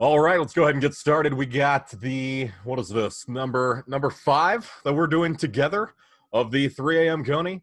All 0.00 0.18
right, 0.18 0.38
let's 0.38 0.52
go 0.52 0.64
ahead 0.64 0.74
and 0.74 0.82
get 0.82 0.92
started. 0.92 1.32
We 1.32 1.46
got 1.46 1.88
the 1.88 2.50
what 2.64 2.78
is 2.78 2.88
this 2.88 3.28
number 3.28 3.84
number 3.86 4.10
five 4.10 4.70
that 4.84 4.92
we're 4.92 5.06
doing 5.06 5.36
together 5.36 5.94
of 6.32 6.50
the 6.50 6.68
3 6.68 7.06
a.m. 7.06 7.24
Coney. 7.24 7.62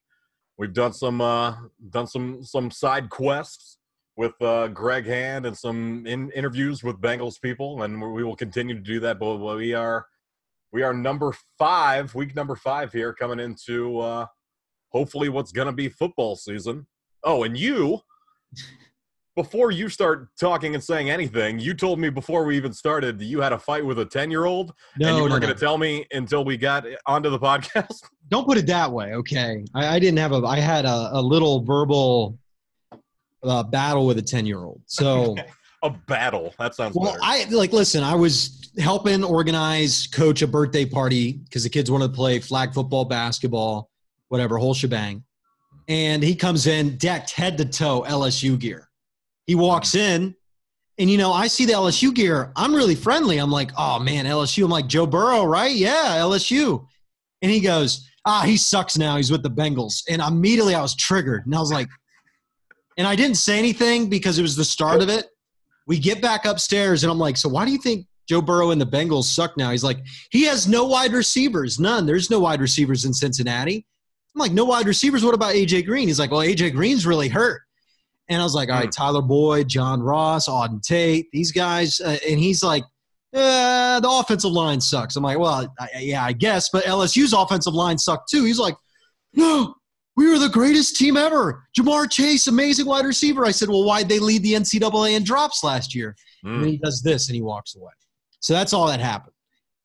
We've 0.57 0.73
done 0.73 0.93
some 0.93 1.19
uh, 1.19 1.55
done 1.89 2.07
some 2.07 2.41
some 2.43 2.71
side 2.71 3.09
quests 3.09 3.77
with 4.15 4.41
uh, 4.41 4.69
Greg 4.69 5.05
Hand 5.05 5.45
and 5.45 5.57
some 5.57 6.07
in- 6.07 6.31
interviews 6.31 6.83
with 6.83 7.01
Bengals 7.01 7.39
people, 7.41 7.83
and 7.83 8.01
we 8.01 8.23
will 8.23 8.35
continue 8.35 8.75
to 8.75 8.81
do 8.81 8.99
that. 9.01 9.19
But 9.19 9.35
we 9.37 9.73
are 9.73 10.05
we 10.71 10.83
are 10.83 10.93
number 10.93 11.33
five, 11.57 12.15
week 12.15 12.35
number 12.35 12.55
five 12.55 12.93
here, 12.93 13.13
coming 13.13 13.39
into 13.39 13.99
uh, 13.99 14.25
hopefully 14.89 15.29
what's 15.29 15.51
going 15.51 15.67
to 15.67 15.73
be 15.73 15.89
football 15.89 16.35
season. 16.35 16.87
Oh, 17.23 17.43
and 17.43 17.57
you 17.57 17.99
before 19.35 19.71
you 19.71 19.87
start 19.87 20.27
talking 20.39 20.75
and 20.75 20.83
saying 20.83 21.09
anything, 21.09 21.57
you 21.59 21.73
told 21.73 21.99
me 21.99 22.09
before 22.09 22.43
we 22.43 22.57
even 22.57 22.73
started 22.73 23.17
that 23.19 23.25
you 23.25 23.39
had 23.39 23.53
a 23.53 23.59
fight 23.59 23.85
with 23.85 23.99
a 23.99 24.05
10 24.05 24.29
year 24.29 24.45
old. 24.45 24.73
No, 24.97 25.07
and 25.07 25.15
you 25.15 25.23
weren't 25.23 25.33
no, 25.33 25.39
going 25.39 25.55
to 25.55 25.61
no. 25.61 25.67
tell 25.67 25.77
me 25.77 26.05
until 26.11 26.43
we 26.43 26.57
got 26.57 26.85
onto 27.05 27.29
the 27.29 27.39
podcast. 27.39 28.03
Don't 28.29 28.45
put 28.45 28.57
it 28.57 28.67
that 28.67 28.91
way. 28.91 29.13
Okay. 29.13 29.63
I, 29.73 29.95
I 29.95 29.99
didn't 29.99 30.19
have 30.19 30.31
a, 30.31 30.45
I 30.45 30.59
had 30.59 30.85
a, 30.85 31.09
a 31.13 31.21
little 31.21 31.63
verbal 31.63 32.37
uh, 33.43 33.63
battle 33.63 34.05
with 34.05 34.17
a 34.17 34.21
10 34.21 34.45
year 34.45 34.59
old. 34.59 34.81
So 34.85 35.35
a 35.83 35.89
battle. 35.89 36.53
That 36.59 36.75
sounds 36.75 36.95
well, 36.95 37.13
better. 37.13 37.19
I 37.23 37.45
like, 37.45 37.71
listen, 37.71 38.03
I 38.03 38.15
was 38.15 38.71
helping 38.79 39.23
organize 39.23 40.07
coach 40.07 40.41
a 40.41 40.47
birthday 40.47 40.85
party 40.85 41.33
because 41.33 41.63
the 41.63 41.69
kids 41.69 41.89
wanted 41.89 42.07
to 42.07 42.13
play 42.13 42.39
flag 42.39 42.73
football, 42.73 43.05
basketball, 43.05 43.89
whatever, 44.27 44.57
whole 44.57 44.73
shebang. 44.73 45.23
And 45.87 46.21
he 46.21 46.35
comes 46.35 46.67
in 46.67 46.97
decked 46.97 47.31
head 47.31 47.57
to 47.57 47.65
toe 47.65 48.05
LSU 48.07 48.57
gear 48.57 48.90
he 49.47 49.55
walks 49.55 49.95
in, 49.95 50.35
and 50.97 51.09
you 51.09 51.17
know, 51.17 51.33
I 51.33 51.47
see 51.47 51.65
the 51.65 51.73
LSU 51.73 52.13
gear. 52.13 52.51
I'm 52.55 52.75
really 52.75 52.95
friendly. 52.95 53.37
I'm 53.37 53.51
like, 53.51 53.71
oh 53.77 53.99
man, 53.99 54.25
LSU. 54.25 54.63
I'm 54.63 54.69
like, 54.69 54.87
Joe 54.87 55.05
Burrow, 55.05 55.43
right? 55.43 55.75
Yeah, 55.75 56.17
LSU. 56.17 56.85
And 57.41 57.51
he 57.51 57.59
goes, 57.59 58.07
ah, 58.25 58.43
he 58.45 58.57
sucks 58.57 58.97
now. 58.97 59.17
He's 59.17 59.31
with 59.31 59.43
the 59.43 59.49
Bengals. 59.49 60.03
And 60.09 60.21
immediately 60.21 60.75
I 60.75 60.81
was 60.81 60.95
triggered. 60.95 61.45
And 61.45 61.55
I 61.55 61.59
was 61.59 61.71
like, 61.71 61.87
and 62.97 63.07
I 63.07 63.15
didn't 63.15 63.37
say 63.37 63.57
anything 63.57 64.09
because 64.09 64.37
it 64.37 64.43
was 64.43 64.55
the 64.55 64.65
start 64.65 65.01
of 65.01 65.09
it. 65.09 65.25
We 65.87 65.97
get 65.97 66.21
back 66.21 66.45
upstairs, 66.45 67.03
and 67.03 67.11
I'm 67.11 67.17
like, 67.17 67.37
so 67.37 67.49
why 67.49 67.65
do 67.65 67.71
you 67.71 67.79
think 67.79 68.05
Joe 68.29 68.41
Burrow 68.41 68.71
and 68.71 68.79
the 68.79 68.85
Bengals 68.85 69.23
suck 69.23 69.57
now? 69.57 69.71
He's 69.71 69.83
like, 69.83 69.97
he 70.29 70.43
has 70.43 70.67
no 70.67 70.85
wide 70.85 71.13
receivers. 71.13 71.79
None. 71.79 72.05
There's 72.05 72.29
no 72.29 72.39
wide 72.39 72.61
receivers 72.61 73.05
in 73.05 73.13
Cincinnati. 73.13 73.85
I'm 74.35 74.39
like, 74.39 74.51
no 74.51 74.65
wide 74.65 74.85
receivers. 74.85 75.25
What 75.25 75.33
about 75.33 75.55
AJ 75.55 75.85
Green? 75.85 76.07
He's 76.07 76.19
like, 76.19 76.31
well, 76.31 76.41
AJ 76.41 76.73
Green's 76.73 77.05
really 77.07 77.27
hurt. 77.27 77.61
And 78.31 78.39
I 78.39 78.45
was 78.45 78.55
like, 78.55 78.69
all 78.69 78.75
right, 78.75 78.85
hmm. 78.85 78.89
Tyler 78.89 79.21
Boyd, 79.21 79.67
John 79.67 80.01
Ross, 80.01 80.47
Auden 80.47 80.81
Tate, 80.81 81.29
these 81.33 81.51
guys. 81.51 81.99
Uh, 81.99 82.17
and 82.27 82.39
he's 82.39 82.63
like, 82.63 82.83
eh, 83.33 83.99
the 83.99 84.09
offensive 84.09 84.51
line 84.51 84.79
sucks. 84.79 85.17
I'm 85.17 85.23
like, 85.23 85.37
well, 85.37 85.71
I, 85.77 85.89
yeah, 85.99 86.23
I 86.23 86.31
guess, 86.31 86.69
but 86.69 86.85
LSU's 86.85 87.33
offensive 87.33 87.73
line 87.73 87.97
sucked 87.97 88.29
too. 88.29 88.45
He's 88.45 88.57
like, 88.57 88.75
no, 89.33 89.75
we 90.15 90.29
were 90.29 90.39
the 90.39 90.47
greatest 90.47 90.95
team 90.95 91.17
ever. 91.17 91.61
Ja'Marr 91.77 92.09
Chase, 92.09 92.47
amazing 92.47 92.85
wide 92.85 93.05
receiver. 93.05 93.45
I 93.45 93.51
said, 93.51 93.67
well, 93.67 93.83
why'd 93.83 94.07
they 94.07 94.19
lead 94.19 94.43
the 94.43 94.53
NCAA 94.53 95.17
in 95.17 95.25
drops 95.25 95.61
last 95.61 95.93
year? 95.93 96.15
Mm. 96.45 96.53
And 96.53 96.63
then 96.63 96.69
he 96.69 96.75
hmm. 96.77 96.85
does 96.85 97.01
this 97.01 97.27
and 97.27 97.35
he 97.35 97.41
walks 97.41 97.75
away. 97.75 97.91
So 98.39 98.53
that's 98.53 98.71
all 98.71 98.87
that 98.87 99.01
happened. 99.01 99.33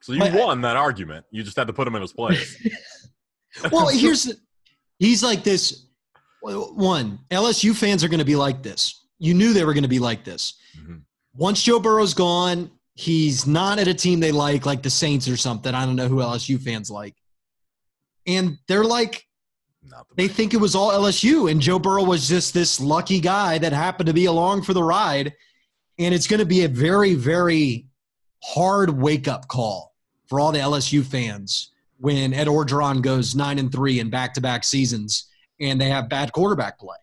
So 0.02 0.12
you 0.12 0.20
but, 0.20 0.34
won 0.34 0.60
that 0.60 0.76
argument. 0.76 1.26
You 1.32 1.42
just 1.42 1.56
had 1.56 1.66
to 1.66 1.72
put 1.72 1.88
him 1.88 1.96
in 1.96 2.02
his 2.02 2.12
place. 2.12 2.64
well, 3.72 3.88
here's 3.88 4.32
he's 5.00 5.24
like 5.24 5.42
this 5.42 5.85
one, 6.54 7.18
LSU 7.30 7.74
fans 7.74 8.04
are 8.04 8.08
going 8.08 8.18
to 8.18 8.24
be 8.24 8.36
like 8.36 8.62
this. 8.62 9.06
You 9.18 9.34
knew 9.34 9.52
they 9.52 9.64
were 9.64 9.74
going 9.74 9.82
to 9.82 9.88
be 9.88 9.98
like 9.98 10.24
this. 10.24 10.54
Mm-hmm. 10.78 10.96
Once 11.34 11.62
Joe 11.62 11.80
Burrow's 11.80 12.14
gone, 12.14 12.70
he's 12.94 13.46
not 13.46 13.78
at 13.78 13.88
a 13.88 13.94
team 13.94 14.20
they 14.20 14.32
like, 14.32 14.66
like 14.66 14.82
the 14.82 14.90
Saints 14.90 15.28
or 15.28 15.36
something. 15.36 15.74
I 15.74 15.84
don't 15.84 15.96
know 15.96 16.08
who 16.08 16.16
LSU 16.16 16.60
fans 16.60 16.90
like. 16.90 17.14
And 18.26 18.58
they're 18.68 18.84
like, 18.84 19.24
the 19.82 20.02
they 20.16 20.28
think 20.28 20.52
it 20.52 20.56
was 20.56 20.74
all 20.74 20.90
LSU, 20.90 21.50
and 21.50 21.60
Joe 21.60 21.78
Burrow 21.78 22.02
was 22.02 22.28
just 22.28 22.52
this 22.52 22.80
lucky 22.80 23.20
guy 23.20 23.58
that 23.58 23.72
happened 23.72 24.08
to 24.08 24.14
be 24.14 24.24
along 24.24 24.62
for 24.62 24.74
the 24.74 24.82
ride. 24.82 25.32
And 25.98 26.14
it's 26.14 26.26
going 26.26 26.40
to 26.40 26.46
be 26.46 26.64
a 26.64 26.68
very, 26.68 27.14
very 27.14 27.86
hard 28.42 28.90
wake 28.90 29.28
up 29.28 29.48
call 29.48 29.94
for 30.26 30.40
all 30.40 30.52
the 30.52 30.58
LSU 30.58 31.04
fans 31.04 31.70
when 31.98 32.34
Ed 32.34 32.48
Orgeron 32.48 33.00
goes 33.00 33.34
nine 33.34 33.58
and 33.58 33.72
three 33.72 34.00
in 34.00 34.10
back 34.10 34.34
to 34.34 34.40
back 34.40 34.64
seasons 34.64 35.28
and 35.60 35.80
they 35.80 35.88
have 35.88 36.08
bad 36.08 36.32
quarterback 36.32 36.78
play 36.78 36.96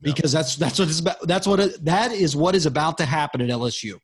because 0.00 0.32
that's 0.32 0.56
that's 0.56 0.78
what 0.78 0.88
it's 0.88 1.00
about. 1.00 1.26
That's 1.26 1.46
what 1.46 1.60
it, 1.60 1.84
that 1.84 2.12
is 2.12 2.36
what 2.36 2.54
is 2.54 2.66
about 2.66 2.98
to 2.98 3.04
happen 3.04 3.40
at 3.40 3.48
LSU. 3.48 3.98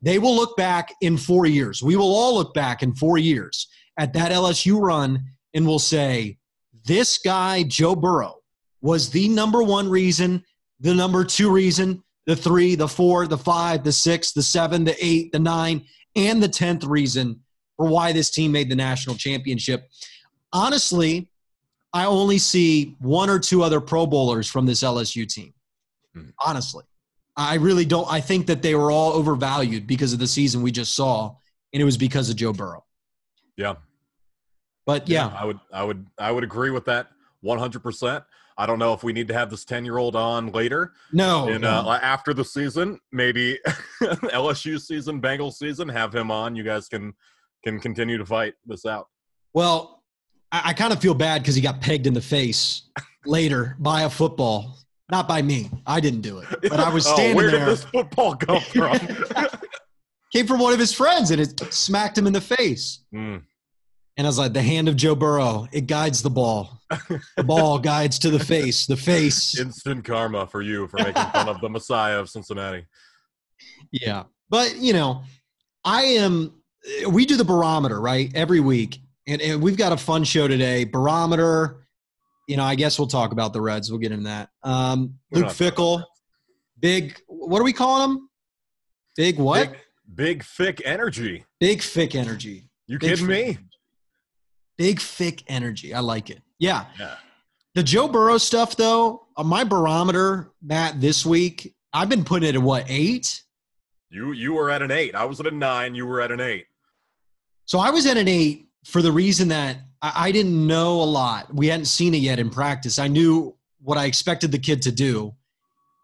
They 0.00 0.18
will 0.18 0.34
look 0.34 0.56
back 0.56 0.92
in 1.00 1.16
four 1.16 1.46
years. 1.46 1.82
We 1.82 1.96
will 1.96 2.14
all 2.14 2.34
look 2.34 2.54
back 2.54 2.82
in 2.82 2.94
four 2.94 3.18
years 3.18 3.68
at 3.98 4.12
that 4.14 4.32
LSU 4.32 4.80
run 4.80 5.24
and 5.54 5.66
we'll 5.66 5.78
say, 5.78 6.38
this 6.84 7.18
guy, 7.18 7.62
Joe 7.62 7.94
Burrow, 7.94 8.36
was 8.80 9.10
the 9.10 9.28
number 9.28 9.62
one 9.62 9.88
reason, 9.88 10.42
the 10.80 10.94
number 10.94 11.24
two 11.24 11.50
reason, 11.50 12.02
the 12.26 12.34
three, 12.34 12.74
the 12.74 12.88
four, 12.88 13.26
the 13.26 13.38
five, 13.38 13.84
the 13.84 13.92
six, 13.92 14.32
the 14.32 14.42
seven, 14.42 14.84
the 14.84 14.96
eight, 15.04 15.30
the 15.32 15.38
nine, 15.38 15.84
and 16.16 16.42
the 16.42 16.48
tenth 16.48 16.84
reason 16.84 17.40
for 17.76 17.86
why 17.86 18.12
this 18.12 18.30
team 18.30 18.52
made 18.52 18.70
the 18.70 18.76
national 18.76 19.16
championship. 19.16 19.88
Honestly, 20.52 21.28
I 21.92 22.06
only 22.06 22.38
see 22.38 22.96
one 23.00 23.28
or 23.28 23.38
two 23.38 23.62
other 23.62 23.80
Pro 23.80 24.06
Bowlers 24.06 24.48
from 24.48 24.66
this 24.66 24.82
LSU 24.82 25.30
team. 25.30 25.52
Mm-hmm. 26.16 26.30
Honestly, 26.44 26.84
I 27.36 27.54
really 27.56 27.84
don't. 27.84 28.10
I 28.10 28.20
think 28.20 28.46
that 28.46 28.62
they 28.62 28.74
were 28.74 28.90
all 28.90 29.12
overvalued 29.12 29.86
because 29.86 30.12
of 30.12 30.18
the 30.18 30.26
season 30.26 30.62
we 30.62 30.70
just 30.70 30.94
saw, 30.94 31.34
and 31.72 31.80
it 31.80 31.84
was 31.84 31.96
because 31.96 32.30
of 32.30 32.36
Joe 32.36 32.52
Burrow. 32.52 32.84
Yeah, 33.56 33.74
but 34.86 35.08
yeah, 35.08 35.30
yeah 35.30 35.36
I 35.38 35.44
would, 35.44 35.60
I 35.72 35.84
would, 35.84 36.06
I 36.18 36.32
would 36.32 36.44
agree 36.44 36.70
with 36.70 36.84
that 36.86 37.08
one 37.40 37.58
hundred 37.58 37.82
percent. 37.82 38.24
I 38.58 38.66
don't 38.66 38.78
know 38.78 38.92
if 38.92 39.02
we 39.02 39.14
need 39.14 39.28
to 39.28 39.34
have 39.34 39.48
this 39.48 39.64
ten-year-old 39.64 40.14
on 40.14 40.52
later. 40.52 40.92
No, 41.12 41.48
and 41.48 41.62
no. 41.62 41.70
Uh, 41.70 41.98
after 42.02 42.34
the 42.34 42.44
season, 42.44 43.00
maybe 43.10 43.58
LSU 44.02 44.78
season, 44.80 45.20
Bengals 45.20 45.54
season, 45.54 45.88
have 45.88 46.14
him 46.14 46.30
on. 46.30 46.54
You 46.54 46.62
guys 46.62 46.88
can 46.88 47.14
can 47.64 47.80
continue 47.80 48.18
to 48.18 48.26
fight 48.26 48.54
this 48.66 48.84
out. 48.84 49.08
Well, 49.54 50.01
I, 50.52 50.62
I 50.66 50.72
kind 50.74 50.92
of 50.92 51.00
feel 51.00 51.14
bad 51.14 51.42
because 51.42 51.54
he 51.54 51.60
got 51.60 51.80
pegged 51.80 52.06
in 52.06 52.14
the 52.14 52.20
face 52.20 52.82
later 53.24 53.76
by 53.78 54.02
a 54.02 54.10
football. 54.10 54.78
Not 55.10 55.28
by 55.28 55.42
me. 55.42 55.70
I 55.86 56.00
didn't 56.00 56.20
do 56.20 56.38
it. 56.38 56.48
But 56.62 56.80
I 56.80 56.88
was 56.88 57.06
oh, 57.08 57.14
standing 57.14 57.32
oh, 57.32 57.36
where 57.36 57.50
there. 57.50 57.60
Where 57.60 57.68
did 57.68 57.78
this 57.78 57.84
football 57.84 58.36
come 58.36 58.60
from? 58.60 58.98
Came 60.32 60.46
from 60.46 60.60
one 60.60 60.72
of 60.72 60.78
his 60.78 60.92
friends 60.92 61.30
and 61.30 61.40
it 61.40 61.60
smacked 61.72 62.16
him 62.16 62.26
in 62.26 62.32
the 62.32 62.40
face. 62.40 63.00
Mm. 63.14 63.42
And 64.16 64.26
I 64.26 64.28
was 64.28 64.38
like, 64.38 64.52
the 64.52 64.62
hand 64.62 64.88
of 64.88 64.96
Joe 64.96 65.14
Burrow, 65.14 65.66
it 65.72 65.86
guides 65.86 66.22
the 66.22 66.30
ball. 66.30 66.80
The 67.36 67.44
ball 67.44 67.78
guides 67.78 68.18
to 68.20 68.30
the 68.30 68.38
face. 68.38 68.86
The 68.86 68.96
face. 68.96 69.58
Instant 69.60 70.04
karma 70.04 70.46
for 70.46 70.62
you 70.62 70.86
for 70.88 70.98
making 70.98 71.14
fun 71.14 71.48
of 71.48 71.60
the 71.60 71.68
Messiah 71.68 72.18
of 72.18 72.28
Cincinnati. 72.28 72.86
Yeah. 73.90 74.24
But, 74.50 74.76
you 74.76 74.92
know, 74.92 75.24
I 75.84 76.02
am, 76.02 76.52
we 77.08 77.24
do 77.24 77.36
the 77.36 77.44
Burrowmeter, 77.44 78.00
right? 78.00 78.30
Every 78.34 78.60
week 78.60 78.98
and, 79.26 79.40
and 79.40 79.62
we've 79.62 79.76
got 79.76 79.92
a 79.92 79.96
fun 79.96 80.24
show 80.24 80.48
today. 80.48 80.84
Burrowmeter. 80.84 81.78
You 82.48 82.56
know, 82.56 82.64
I 82.64 82.74
guess 82.74 82.98
we'll 82.98 83.08
talk 83.08 83.32
about 83.32 83.52
the 83.52 83.60
Reds. 83.60 83.90
We'll 83.90 84.00
get 84.00 84.12
into 84.12 84.24
that. 84.24 84.48
Um, 84.62 85.14
Luke 85.30 85.46
Fickell, 85.46 86.04
big. 86.78 87.16
What 87.28 87.60
are 87.60 87.64
we 87.64 87.72
calling 87.72 88.10
him? 88.10 88.28
Big 89.16 89.38
what? 89.38 89.70
Big, 89.70 89.78
big 90.14 90.44
thick 90.44 90.82
energy. 90.84 91.44
Big 91.60 91.82
thick 91.82 92.14
energy. 92.14 92.68
You 92.86 92.98
big 92.98 93.10
kidding 93.10 93.26
me? 93.26 93.58
Big 94.76 95.00
thick 95.00 95.44
energy. 95.46 95.94
I 95.94 96.00
like 96.00 96.30
it. 96.30 96.42
Yeah. 96.58 96.86
Yeah. 96.98 97.14
The 97.74 97.82
Joe 97.82 98.08
Burrow 98.08 98.38
stuff, 98.38 98.76
though, 98.76 99.28
uh, 99.36 99.44
my 99.44 99.64
Burrowmeter, 99.64 100.48
Matt, 100.62 101.00
this 101.00 101.24
week, 101.24 101.74
I've 101.92 102.08
been 102.08 102.24
putting 102.24 102.48
it 102.48 102.54
at 102.54 102.62
what 102.62 102.84
eight? 102.88 103.42
You 104.10 104.32
you 104.32 104.52
were 104.52 104.68
at 104.68 104.82
an 104.82 104.90
eight. 104.90 105.14
I 105.14 105.24
was 105.24 105.40
at 105.40 105.46
a 105.46 105.50
nine. 105.50 105.94
You 105.94 106.06
were 106.06 106.20
at 106.20 106.30
an 106.30 106.40
eight. 106.40 106.66
So 107.64 107.78
I 107.78 107.90
was 107.90 108.04
at 108.04 108.18
an 108.18 108.28
eight 108.28 108.66
for 108.84 109.02
the 109.02 109.12
reason 109.12 109.48
that 109.48 109.78
I, 110.00 110.12
I 110.16 110.32
didn't 110.32 110.66
know 110.66 111.02
a 111.02 111.04
lot. 111.04 111.52
We 111.54 111.68
hadn't 111.68 111.86
seen 111.86 112.14
it 112.14 112.18
yet 112.18 112.38
in 112.38 112.50
practice. 112.50 112.98
I 112.98 113.08
knew 113.08 113.56
what 113.80 113.98
I 113.98 114.06
expected 114.06 114.52
the 114.52 114.58
kid 114.58 114.82
to 114.82 114.92
do. 114.92 115.34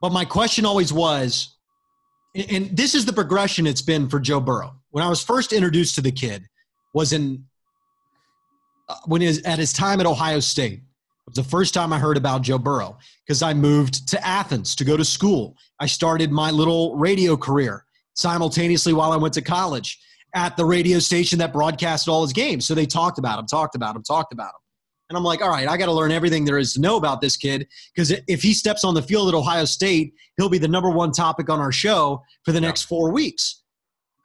But 0.01 0.13
my 0.13 0.25
question 0.25 0.65
always 0.65 0.93
was, 0.93 1.57
and 2.35 2.77
this 2.77 2.95
is 2.95 3.05
the 3.05 3.13
progression 3.13 3.67
it's 3.67 3.83
been 3.83 4.09
for 4.09 4.21
Joe 4.21 4.41
Burrow. 4.41 4.77
When 4.91 5.05
I 5.05 5.09
was 5.09 5.23
first 5.23 5.53
introduced 5.53 5.97
to 5.97 6.01
the 6.01 6.13
kid, 6.13 6.45
was 6.95 7.13
in 7.13 7.45
uh, 8.89 8.95
when 9.07 9.21
he 9.21 9.27
was 9.27 9.43
at 9.43 9.59
his 9.59 9.73
time 9.73 10.01
at 10.01 10.07
Ohio 10.07 10.41
State. 10.41 10.81
It 10.81 11.37
was 11.37 11.45
the 11.45 11.51
first 11.51 11.75
time 11.75 11.93
I 11.93 11.99
heard 11.99 12.17
about 12.17 12.43
Joe 12.43 12.59
Burrow 12.59 12.99
because 13.27 13.43
I 13.43 13.53
moved 13.53 14.09
to 14.09 14.27
Athens 14.27 14.75
to 14.77 14.85
go 14.85 14.97
to 14.97 15.05
school. 15.05 15.57
I 15.79 15.87
started 15.87 16.33
my 16.33 16.51
little 16.51 16.97
radio 16.97 17.37
career 17.37 17.85
simultaneously 18.15 18.95
while 18.95 19.13
I 19.13 19.17
went 19.17 19.35
to 19.35 19.43
college 19.43 20.01
at 20.35 20.57
the 20.57 20.65
radio 20.65 20.99
station 20.99 21.39
that 21.39 21.53
broadcasted 21.53 22.11
all 22.11 22.23
his 22.23 22.33
games. 22.33 22.67
So 22.67 22.75
they 22.75 22.87
talked 22.87 23.19
about 23.19 23.39
him, 23.39 23.47
talked 23.47 23.75
about 23.75 23.97
him, 23.97 24.03
talked 24.03 24.33
about 24.33 24.49
him. 24.49 24.61
And 25.11 25.17
I'm 25.17 25.25
like, 25.25 25.41
all 25.41 25.49
right, 25.49 25.67
I 25.67 25.77
got 25.79 25.87
to 25.87 25.93
learn 25.93 26.13
everything 26.13 26.45
there 26.45 26.59
is 26.59 26.75
to 26.75 26.81
know 26.81 26.97
about 26.97 27.21
this 27.21 27.37
kid 27.37 27.67
because 27.95 28.13
if 28.27 28.43
he 28.43 28.53
steps 28.53 28.85
on 28.85 28.93
the 28.95 29.01
field 29.01 29.29
at 29.29 29.35
Ohio 29.35 29.65
State, 29.65 30.13
he'll 30.37 30.51
be 30.51 30.59
the 30.59 30.69
number 30.69 30.91
one 30.91 31.13
topic 31.13 31.49
on 31.49 31.61
our 31.61 31.73
show 31.73 32.23
for 32.45 32.53
the 32.53 32.61
next 32.61 32.83
four 32.83 33.11
weeks. 33.11 33.63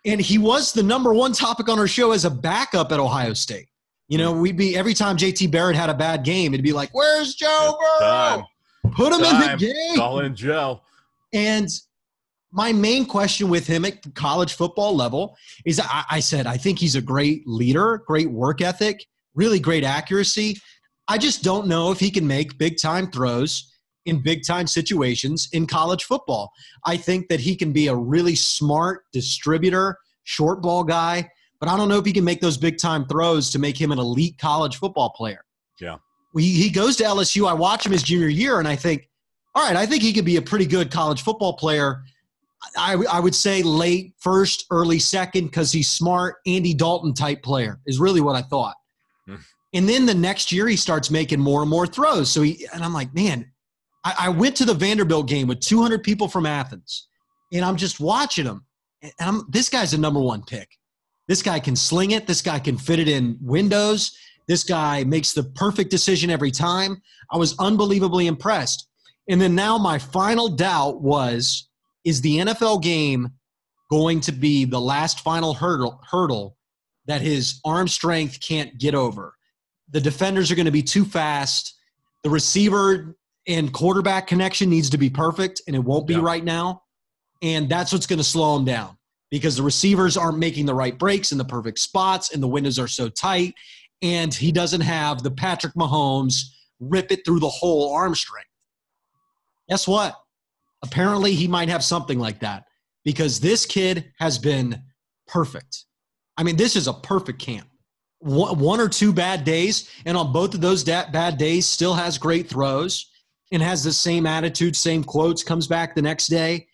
And 0.05 0.19
he 0.19 0.37
was 0.37 0.73
the 0.73 0.83
number 0.83 1.13
one 1.13 1.31
topic 1.31 1.69
on 1.69 1.79
our 1.79 1.87
show 1.87 2.11
as 2.11 2.25
a 2.25 2.29
backup 2.29 2.91
at 2.91 2.99
Ohio 2.99 3.33
State. 3.33 3.67
You 4.09 4.17
know, 4.17 4.33
we'd 4.33 4.57
be 4.57 4.75
every 4.75 4.93
time 4.93 5.15
JT 5.15 5.49
Barrett 5.49 5.77
had 5.77 5.89
a 5.89 5.93
bad 5.93 6.25
game, 6.25 6.53
it'd 6.53 6.63
be 6.63 6.73
like, 6.73 6.89
"Where's 6.93 7.35
Joe 7.35 7.77
Burrow? 7.99 8.43
Put 8.91 9.13
him 9.13 9.21
Time. 9.21 9.43
in 9.43 9.57
the 9.57 9.65
game." 9.65 9.95
Call 9.95 10.19
in 10.19 10.35
Joe. 10.35 10.81
And 11.31 11.69
my 12.53 12.71
main 12.71 13.05
question 13.05 13.49
with 13.49 13.65
him 13.65 13.83
at 13.83 14.13
college 14.13 14.53
football 14.53 14.95
level 14.95 15.35
is 15.65 15.79
I, 15.79 16.03
I, 16.11 16.19
said, 16.19 16.45
I 16.45 16.55
think 16.55 16.77
he's 16.77 16.95
a 16.95 17.01
great 17.01 17.47
leader, 17.47 18.03
great 18.05 18.29
work 18.29 18.61
ethic, 18.61 19.05
really 19.33 19.59
great 19.59 19.83
accuracy. 19.83 20.57
I 21.07 21.17
just 21.17 21.43
don't 21.43 21.67
know 21.67 21.91
if 21.91 21.99
he 21.99 22.11
can 22.11 22.27
make 22.27 22.59
big 22.59 22.77
time 22.77 23.09
throws 23.09 23.73
in 24.05 24.21
big 24.21 24.45
time 24.45 24.67
situations 24.67 25.49
in 25.51 25.65
college 25.65 26.03
football. 26.03 26.51
I 26.85 26.95
think 26.95 27.27
that 27.29 27.39
he 27.39 27.55
can 27.55 27.73
be 27.73 27.87
a 27.87 27.95
really 27.95 28.35
smart 28.35 29.05
distributor, 29.11 29.97
short 30.23 30.61
ball 30.61 30.83
guy, 30.83 31.29
but 31.59 31.69
I 31.69 31.75
don't 31.75 31.89
know 31.89 31.97
if 31.97 32.05
he 32.05 32.13
can 32.13 32.23
make 32.23 32.39
those 32.39 32.57
big 32.57 32.77
time 32.77 33.07
throws 33.07 33.49
to 33.51 33.59
make 33.59 33.81
him 33.81 33.91
an 33.91 33.97
elite 33.97 34.37
college 34.37 34.77
football 34.77 35.09
player. 35.09 35.43
Yeah. 35.81 35.97
He, 36.37 36.53
he 36.53 36.69
goes 36.69 36.97
to 36.97 37.03
LSU. 37.03 37.49
I 37.49 37.53
watch 37.53 37.85
him 37.85 37.91
his 37.91 38.03
junior 38.03 38.27
year, 38.27 38.59
and 38.59 38.67
I 38.67 38.75
think, 38.75 39.09
all 39.55 39.65
right, 39.65 39.75
I 39.75 39.85
think 39.85 40.03
he 40.03 40.13
could 40.13 40.25
be 40.25 40.35
a 40.35 40.41
pretty 40.41 40.65
good 40.65 40.91
college 40.91 41.21
football 41.21 41.53
player. 41.53 42.03
I, 42.77 42.93
I 43.11 43.19
would 43.19 43.35
say 43.35 43.61
late 43.61 44.13
first, 44.19 44.65
early 44.71 44.99
second, 44.99 45.45
because 45.45 45.71
he's 45.71 45.89
smart, 45.89 46.37
Andy 46.45 46.73
Dalton 46.73 47.13
type 47.13 47.43
player 47.43 47.79
is 47.85 47.99
really 47.99 48.21
what 48.21 48.35
I 48.35 48.41
thought. 48.41 48.75
Hmm. 49.27 49.35
And 49.73 49.89
then 49.89 50.05
the 50.05 50.13
next 50.13 50.51
year 50.51 50.67
he 50.67 50.75
starts 50.75 51.09
making 51.09 51.39
more 51.39 51.61
and 51.61 51.69
more 51.69 51.87
throws. 51.87 52.29
So 52.29 52.41
he 52.41 52.67
and 52.73 52.83
I'm 52.83 52.93
like, 52.93 53.13
man, 53.13 53.51
I, 54.03 54.15
I 54.19 54.29
went 54.29 54.55
to 54.57 54.65
the 54.65 54.73
Vanderbilt 54.73 55.27
game 55.27 55.47
with 55.47 55.59
200 55.59 56.03
people 56.03 56.27
from 56.27 56.45
Athens, 56.45 57.07
and 57.51 57.63
I'm 57.65 57.77
just 57.77 57.99
watching 57.99 58.45
him. 58.45 58.65
And 59.01 59.13
I'm 59.19 59.43
this 59.49 59.69
guy's 59.69 59.93
a 59.93 59.97
number 59.97 60.19
one 60.19 60.43
pick. 60.43 60.69
This 61.27 61.41
guy 61.41 61.59
can 61.59 61.75
sling 61.75 62.11
it. 62.11 62.27
This 62.27 62.41
guy 62.41 62.59
can 62.59 62.77
fit 62.77 62.99
it 62.99 63.07
in 63.07 63.37
windows. 63.41 64.17
This 64.47 64.63
guy 64.63 65.03
makes 65.05 65.33
the 65.33 65.43
perfect 65.43 65.89
decision 65.89 66.29
every 66.29 66.51
time. 66.51 67.01
I 67.31 67.37
was 67.37 67.57
unbelievably 67.59 68.27
impressed. 68.27 68.87
And 69.29 69.39
then 69.39 69.55
now 69.55 69.77
my 69.77 69.97
final 69.97 70.49
doubt 70.49 71.01
was 71.01 71.69
is 72.03 72.21
the 72.21 72.37
NFL 72.37 72.81
game 72.81 73.31
going 73.89 74.19
to 74.21 74.31
be 74.31 74.65
the 74.65 74.81
last 74.81 75.21
final 75.21 75.53
hurdle 75.53 76.01
hurdle 76.09 76.57
that 77.05 77.21
his 77.21 77.59
arm 77.65 77.87
strength 77.87 78.39
can't 78.39 78.77
get 78.77 78.95
over? 78.95 79.35
The 79.89 80.01
defenders 80.01 80.51
are 80.51 80.55
going 80.55 80.65
to 80.65 80.71
be 80.71 80.83
too 80.83 81.05
fast. 81.05 81.77
The 82.23 82.29
receiver 82.29 83.15
and 83.47 83.71
quarterback 83.73 84.27
connection 84.27 84.69
needs 84.69 84.89
to 84.91 84.97
be 84.97 85.09
perfect, 85.09 85.61
and 85.67 85.75
it 85.75 85.83
won't 85.83 86.07
be 86.07 86.15
yeah. 86.15 86.21
right 86.21 86.43
now. 86.43 86.83
And 87.41 87.67
that's 87.67 87.91
what's 87.91 88.07
going 88.07 88.19
to 88.19 88.23
slow 88.23 88.55
him 88.55 88.63
down 88.63 88.97
because 89.29 89.57
the 89.57 89.63
receivers 89.63 90.15
aren't 90.15 90.37
making 90.37 90.65
the 90.65 90.73
right 90.73 90.97
breaks 90.97 91.31
in 91.31 91.37
the 91.37 91.45
perfect 91.45 91.79
spots, 91.79 92.33
and 92.33 92.41
the 92.41 92.47
windows 92.47 92.79
are 92.79 92.87
so 92.87 93.09
tight. 93.09 93.53
And 94.01 94.33
he 94.33 94.51
doesn't 94.51 94.81
have 94.81 95.23
the 95.23 95.31
Patrick 95.31 95.73
Mahomes 95.73 96.41
rip 96.79 97.11
it 97.11 97.25
through 97.25 97.39
the 97.39 97.49
whole 97.49 97.93
arm 97.93 98.15
strength. 98.15 98.49
Guess 99.69 99.87
what? 99.87 100.15
Apparently, 100.83 101.33
he 101.33 101.47
might 101.47 101.69
have 101.69 101.83
something 101.83 102.19
like 102.19 102.39
that 102.41 102.65
because 103.05 103.39
this 103.39 103.65
kid 103.65 104.11
has 104.19 104.37
been 104.37 104.81
perfect. 105.27 105.85
I 106.37 106.43
mean, 106.43 106.57
this 106.57 106.75
is 106.75 106.87
a 106.87 106.93
perfect 106.93 107.39
camp. 107.39 107.67
One, 108.19 108.79
or 108.79 108.87
two 108.87 109.11
bad 109.11 109.43
days, 109.43 109.89
and 110.05 110.15
on 110.15 110.31
both 110.31 110.53
of 110.53 110.61
those 110.61 110.83
bad 110.83 111.37
days, 111.37 111.67
still 111.67 111.93
has 111.93 112.17
great 112.17 112.49
throws 112.49 113.09
and 113.51 113.61
has 113.61 113.83
the 113.83 113.91
same 113.91 114.25
attitude, 114.25 114.77
same 114.77 115.03
quotes, 115.03 115.43
comes 115.43 115.67
back 115.67 115.93
the 115.93 116.01
next 116.01 116.27
day. 116.27 116.67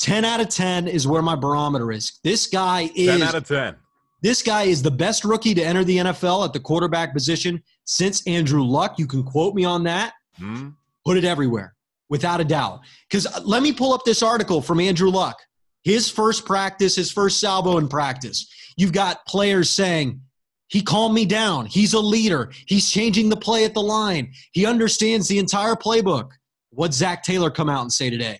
10 0.00 0.24
out 0.24 0.40
of 0.40 0.48
10 0.48 0.88
is 0.88 1.06
where 1.06 1.22
my 1.22 1.36
Burrowmeter 1.36 1.94
is. 1.94 2.18
This 2.24 2.48
guy 2.48 2.90
is 2.96 3.18
10 3.18 3.22
out 3.22 3.34
of 3.36 3.46
10. 3.46 3.76
This 4.22 4.42
guy 4.42 4.64
is 4.64 4.82
the 4.82 4.90
best 4.90 5.24
rookie 5.24 5.54
to 5.54 5.62
enter 5.62 5.84
the 5.84 5.98
NFL 5.98 6.44
at 6.44 6.52
the 6.52 6.60
quarterback 6.60 7.12
position 7.12 7.62
since 7.84 8.26
Andrew 8.26 8.64
Luck. 8.64 8.98
You 8.98 9.06
can 9.06 9.22
quote 9.22 9.54
me 9.54 9.64
on 9.64 9.84
that. 9.84 10.14
Mm-hmm. 10.40 10.70
Put 11.04 11.16
it 11.16 11.24
everywhere 11.24 11.76
without 12.08 12.40
a 12.40 12.44
doubt. 12.44 12.80
Because 13.08 13.26
uh, 13.26 13.40
let 13.44 13.62
me 13.62 13.72
pull 13.72 13.92
up 13.92 14.04
this 14.04 14.22
article 14.22 14.60
from 14.60 14.80
Andrew 14.80 15.10
Luck. 15.10 15.38
His 15.82 16.10
first 16.10 16.44
practice, 16.44 16.96
his 16.96 17.10
first 17.10 17.40
salvo 17.40 17.78
in 17.78 17.88
practice. 17.88 18.48
You've 18.76 18.92
got 18.92 19.24
players 19.26 19.70
saying, 19.70 20.20
he 20.68 20.82
calmed 20.82 21.14
me 21.14 21.24
down. 21.24 21.66
He's 21.66 21.94
a 21.94 22.00
leader. 22.00 22.50
He's 22.66 22.90
changing 22.90 23.30
the 23.30 23.36
play 23.36 23.64
at 23.64 23.74
the 23.74 23.82
line. 23.82 24.32
He 24.52 24.66
understands 24.66 25.26
the 25.26 25.38
entire 25.38 25.74
playbook. 25.74 26.30
What 26.70 26.92
Zac 26.92 27.22
Taylor 27.22 27.50
come 27.50 27.70
out 27.70 27.82
and 27.82 27.92
say 27.92 28.10
today? 28.10 28.38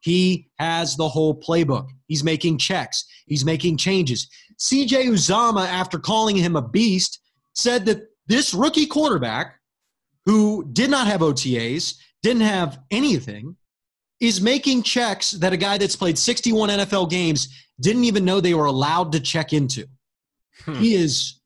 He 0.00 0.48
has 0.58 0.96
the 0.96 1.08
whole 1.08 1.38
playbook. 1.38 1.88
He's 2.06 2.22
making 2.22 2.58
checks. 2.58 3.04
He's 3.26 3.44
making 3.44 3.78
changes. 3.78 4.28
CJ 4.58 5.06
Uzomah, 5.06 5.66
after 5.66 5.98
calling 5.98 6.36
him 6.36 6.54
a 6.56 6.62
beast, 6.62 7.20
said 7.54 7.86
that 7.86 8.02
this 8.26 8.52
rookie 8.52 8.86
quarterback, 8.86 9.56
who 10.26 10.68
did 10.72 10.90
not 10.90 11.06
have 11.06 11.20
OTAs, 11.20 11.94
didn't 12.22 12.42
have 12.42 12.78
anything, 12.90 13.56
is 14.20 14.40
making 14.40 14.82
checks 14.82 15.30
that 15.32 15.52
a 15.52 15.56
guy 15.56 15.78
that's 15.78 15.96
played 15.96 16.18
61 16.18 16.68
NFL 16.68 17.10
games 17.10 17.48
didn't 17.80 18.04
even 18.04 18.24
know 18.24 18.40
they 18.40 18.54
were 18.54 18.66
allowed 18.66 19.12
to 19.12 19.20
check 19.20 19.52
into. 19.52 19.86
Hmm. 20.64 20.74
He 20.74 20.94
is, 20.94 21.40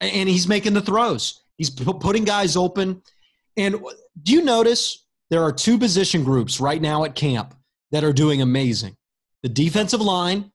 and 0.00 0.28
he's 0.28 0.46
making 0.46 0.74
the 0.74 0.82
throws. 0.82 1.42
He's 1.56 1.70
putting 1.70 2.24
guys 2.24 2.56
open. 2.56 3.02
And 3.56 3.76
do 4.22 4.32
you 4.32 4.42
notice 4.42 5.06
there 5.30 5.42
are 5.42 5.52
two 5.52 5.78
position 5.78 6.24
groups 6.24 6.60
right 6.60 6.80
now 6.80 7.04
at 7.04 7.14
camp 7.14 7.54
that 7.90 8.04
are 8.04 8.12
doing 8.12 8.42
amazing 8.42 8.96
the 9.42 9.48
defensive 9.48 10.00
line 10.00 10.52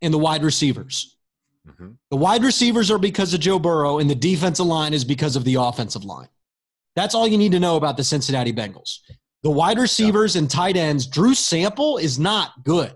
and 0.00 0.12
the 0.12 0.18
wide 0.18 0.42
receivers. 0.42 1.16
Mm-hmm. 1.68 1.90
The 2.10 2.16
wide 2.16 2.42
receivers 2.42 2.90
are 2.90 2.98
because 2.98 3.34
of 3.34 3.40
Joe 3.40 3.58
Burrow, 3.58 3.98
and 3.98 4.08
the 4.08 4.14
defensive 4.14 4.66
line 4.66 4.94
is 4.94 5.04
because 5.04 5.36
of 5.36 5.44
the 5.44 5.54
offensive 5.54 6.04
line. 6.04 6.28
That's 6.94 7.14
all 7.14 7.26
you 7.26 7.38
need 7.38 7.52
to 7.52 7.60
know 7.60 7.76
about 7.76 7.96
the 7.96 8.04
Cincinnati 8.04 8.52
Bengals. 8.52 8.98
The 9.42 9.50
wide 9.50 9.78
receivers 9.78 10.34
yeah. 10.34 10.40
and 10.40 10.50
tight 10.50 10.76
ends, 10.76 11.06
Drew 11.06 11.34
Sample 11.34 11.98
is 11.98 12.18
not 12.18 12.62
good, 12.64 12.92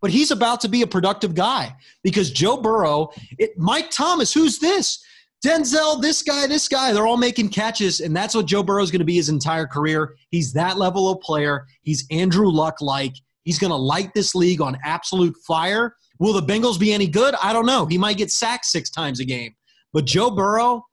but 0.00 0.10
he's 0.10 0.30
about 0.30 0.60
to 0.62 0.68
be 0.68 0.82
a 0.82 0.86
productive 0.86 1.34
guy 1.34 1.74
because 2.02 2.30
Joe 2.30 2.56
Burrow, 2.56 3.10
it, 3.38 3.56
Mike 3.56 3.90
Thomas, 3.90 4.32
who's 4.32 4.58
this? 4.58 5.02
Denzel, 5.44 6.00
this 6.00 6.22
guy, 6.22 6.46
this 6.46 6.66
guy, 6.66 6.92
they're 6.92 7.06
all 7.06 7.16
making 7.16 7.50
catches, 7.50 8.00
and 8.00 8.16
that's 8.16 8.34
what 8.34 8.46
Joe 8.46 8.62
Burrow 8.62 8.82
is 8.82 8.90
going 8.90 9.00
to 9.00 9.04
be 9.04 9.16
his 9.16 9.28
entire 9.28 9.66
career. 9.66 10.16
He's 10.30 10.52
that 10.54 10.78
level 10.78 11.08
of 11.10 11.20
player. 11.20 11.66
He's 11.82 12.04
Andrew 12.10 12.50
Luck 12.50 12.80
like. 12.80 13.14
He's 13.44 13.58
going 13.58 13.70
to 13.70 13.76
light 13.76 14.12
this 14.12 14.34
league 14.34 14.60
on 14.60 14.76
absolute 14.82 15.36
fire. 15.46 15.94
Will 16.18 16.32
the 16.32 16.42
Bengals 16.42 16.80
be 16.80 16.92
any 16.92 17.06
good? 17.06 17.34
I 17.40 17.52
don't 17.52 17.66
know. 17.66 17.86
He 17.86 17.98
might 17.98 18.16
get 18.16 18.32
sacked 18.32 18.64
six 18.64 18.90
times 18.90 19.20
a 19.20 19.24
game. 19.24 19.54
But 19.92 20.04
Joe 20.04 20.30
Burrow, 20.30 20.84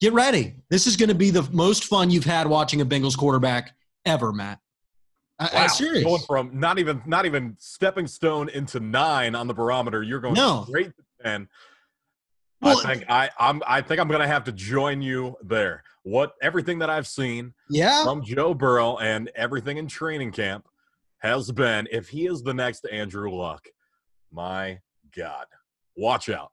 get 0.00 0.12
ready. 0.12 0.54
This 0.68 0.86
is 0.86 0.96
going 0.96 1.08
to 1.08 1.14
be 1.14 1.30
the 1.30 1.42
most 1.52 1.84
fun 1.84 2.10
you've 2.10 2.24
had 2.24 2.46
watching 2.46 2.80
a 2.80 2.86
Bengals 2.86 3.16
quarterback 3.16 3.74
ever, 4.04 4.32
Matt. 4.32 4.58
Uh, 5.38 5.44
uh, 5.44 5.48
wow. 5.54 5.64
I, 5.64 5.66
serious. 5.68 6.04
Going 6.04 6.22
from 6.26 6.58
not 6.58 6.78
even 6.78 7.02
not 7.06 7.26
even 7.26 7.56
stepping 7.58 8.06
stone 8.06 8.48
into 8.50 8.80
nine 8.80 9.34
on 9.34 9.46
the 9.46 9.54
Burrowmeter, 9.54 10.06
you're 10.06 10.20
going 10.20 10.34
no. 10.34 10.64
straight 10.66 10.94
to 10.96 11.04
ten. 11.22 11.48
Well, 12.60 12.78
I 12.78 12.94
think 12.94 13.10
I, 13.10 13.30
I'm 13.38 13.62
I 13.66 13.80
think 13.80 14.00
I'm 14.00 14.08
gonna 14.08 14.26
have 14.26 14.44
to 14.44 14.52
join 14.52 15.00
you 15.00 15.36
there. 15.42 15.82
What 16.02 16.34
everything 16.42 16.78
that 16.80 16.90
I've 16.90 17.06
seen 17.06 17.54
yeah. 17.70 18.04
from 18.04 18.22
Joe 18.22 18.52
Burrow 18.52 18.98
and 18.98 19.30
everything 19.34 19.78
in 19.78 19.86
training 19.86 20.32
camp 20.32 20.66
has 21.18 21.50
been 21.50 21.88
if 21.90 22.08
he 22.08 22.26
is 22.26 22.42
the 22.42 22.54
next 22.54 22.86
Andrew 22.90 23.30
Luck, 23.30 23.66
my 24.30 24.80
God. 25.16 25.46
Watch 25.96 26.28
out. 26.28 26.52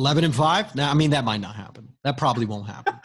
11 0.00 0.24
and 0.24 0.34
5 0.34 0.74
now 0.74 0.90
i 0.90 0.94
mean 0.94 1.10
that 1.10 1.24
might 1.24 1.40
not 1.40 1.54
happen. 1.54 1.88
That 2.04 2.16
probably 2.16 2.46
won't 2.46 2.66
happen. 2.66 2.94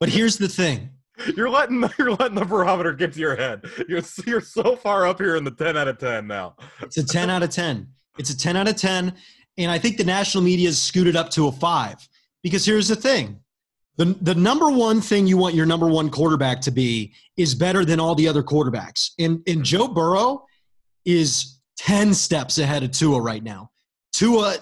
But 0.00 0.10
here's 0.10 0.36
the 0.36 0.48
thing. 0.48 0.90
You're 1.34 1.48
letting 1.48 1.82
you're 1.98 2.10
letting 2.12 2.34
the 2.34 2.42
Burrowmeter 2.42 2.98
get 2.98 3.14
to 3.14 3.20
your 3.20 3.36
head. 3.36 3.64
You're, 3.88 4.02
you're 4.26 4.40
so 4.40 4.76
far 4.76 5.06
up 5.06 5.18
here 5.18 5.36
in 5.36 5.44
the 5.44 5.50
10 5.52 5.76
out 5.76 5.88
of 5.88 5.98
10 5.98 6.26
now. 6.26 6.56
It's 6.82 6.98
a 6.98 7.06
10 7.06 7.30
out 7.30 7.42
of 7.42 7.50
10 7.50 7.88
it's 8.18 8.30
a 8.30 8.36
10 8.36 8.56
out 8.56 8.68
of 8.68 8.76
10 8.76 9.14
and 9.56 9.70
i 9.70 9.78
think 9.78 9.96
the 9.96 10.04
national 10.04 10.44
media 10.44 10.68
has 10.68 10.80
scooted 10.80 11.16
up 11.16 11.30
to 11.30 11.48
a 11.48 11.52
5 11.52 12.08
because 12.42 12.64
here's 12.64 12.88
the 12.88 12.96
thing. 12.96 13.40
The, 13.96 14.16
the 14.20 14.34
number 14.34 14.70
one 14.70 15.00
thing 15.00 15.26
you 15.26 15.36
want 15.36 15.56
your 15.56 15.66
number 15.66 15.88
one 15.88 16.08
quarterback 16.08 16.60
to 16.62 16.70
be 16.70 17.12
is 17.36 17.54
better 17.54 17.84
than 17.84 17.98
all 17.98 18.14
the 18.14 18.28
other 18.28 18.44
quarterbacks. 18.44 19.10
And, 19.18 19.42
and 19.48 19.64
joe 19.64 19.88
burrow 19.88 20.44
is 21.04 21.58
10 21.78 22.14
steps 22.14 22.58
ahead 22.58 22.84
of 22.84 22.92
tua 22.92 23.20
right 23.20 23.42
now. 23.42 23.70
Tua 24.12 24.58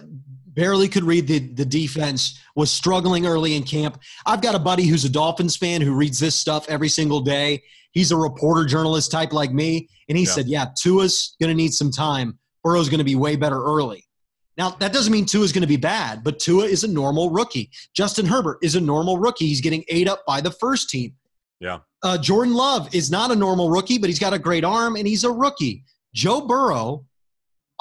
barely 0.57 0.89
could 0.89 1.05
read 1.05 1.29
the, 1.29 1.39
the 1.39 1.65
defense, 1.65 2.41
was 2.57 2.73
struggling 2.73 3.27
early 3.27 3.55
in 3.55 3.63
camp. 3.63 4.01
I've 4.25 4.43
got 4.43 4.57
a 4.57 4.59
buddy 4.59 4.87
who's 4.87 5.05
a 5.05 5.09
Dolphins 5.09 5.57
fan 5.57 5.83
who 5.83 5.95
reads 5.95 6.19
this 6.19 6.35
stuff 6.35 6.69
every 6.69 6.89
single 6.89 7.21
day. 7.21 7.63
He's 7.93 8.11
a 8.11 8.17
reporter 8.17 8.65
journalist 8.65 9.13
type 9.13 9.33
like 9.33 9.53
me. 9.53 9.89
And 10.09 10.19
he 10.19 10.25
yeah. 10.25 10.31
said, 10.31 10.49
Yeah, 10.49 10.67
Tua's 10.77 11.37
going 11.41 11.51
to 11.51 11.55
need 11.55 11.73
some 11.73 11.93
time. 11.93 12.39
Burrow's 12.65 12.89
going 12.89 12.99
to 12.99 13.05
be 13.05 13.15
way 13.15 13.37
better 13.37 13.63
early. 13.63 14.05
Now, 14.57 14.71
that 14.71 14.93
doesn't 14.93 15.13
mean 15.13 15.27
Tua 15.27 15.45
is 15.45 15.53
going 15.53 15.63
to 15.63 15.69
be 15.69 15.77
bad, 15.77 16.25
but 16.25 16.39
Tua 16.39 16.65
is 16.65 16.83
a 16.83 16.89
normal 16.89 17.31
rookie. 17.31 17.71
Justin 17.95 18.25
Herbert 18.25 18.59
is 18.63 18.75
a 18.75 18.81
normal 18.81 19.19
rookie. 19.19 19.47
He's 19.47 19.61
getting 19.61 19.85
ate 19.89 20.09
up 20.09 20.25
by 20.27 20.41
the 20.41 20.51
first 20.51 20.89
team. 20.89 21.15
Yeah. 21.61 21.81
Uh, 22.03 22.17
Jordan 22.17 22.55
Love 22.55 22.95
is 22.95 23.11
not 23.11 23.31
a 23.31 23.37
normal 23.37 23.69
rookie, 23.69 23.99
but 23.99 24.09
he's 24.09 24.19
got 24.19 24.33
a 24.33 24.39
great 24.39 24.65
arm 24.65 24.97
and 24.97 25.07
he's 25.07 25.25
a 25.25 25.31
rookie. 25.31 25.85
Joe 26.15 26.41
Burrow 26.41 27.05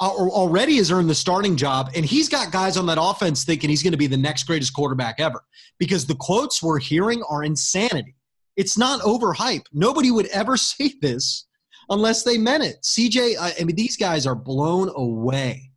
already 0.00 0.76
has 0.76 0.90
earned 0.90 1.08
the 1.08 1.14
starting 1.14 1.56
job, 1.56 1.90
and 1.94 2.04
he's 2.04 2.28
got 2.28 2.52
guys 2.52 2.76
on 2.76 2.86
that 2.86 2.98
offense 3.00 3.44
thinking 3.44 3.70
he's 3.70 3.82
going 3.82 3.92
to 3.92 3.98
be 3.98 4.06
the 4.06 4.16
next 4.16 4.44
greatest 4.44 4.74
quarterback 4.74 5.16
ever 5.18 5.44
because 5.78 6.06
the 6.06 6.14
quotes 6.14 6.62
we're 6.62 6.78
hearing 6.78 7.22
are 7.28 7.44
insanity. 7.44 8.14
It's 8.56 8.76
not 8.76 9.00
overhype. 9.00 9.64
Nobody 9.72 10.10
would 10.10 10.26
ever 10.26 10.56
say 10.56 10.92
this 11.00 11.46
unless 11.88 12.22
they 12.22 12.38
meant 12.38 12.64
it. 12.64 12.76
CJ, 12.82 13.36
I 13.38 13.64
mean, 13.64 13.76
these 13.76 13.96
guys 13.96 14.26
are 14.26 14.34
blown 14.34 14.90
away 14.94 15.70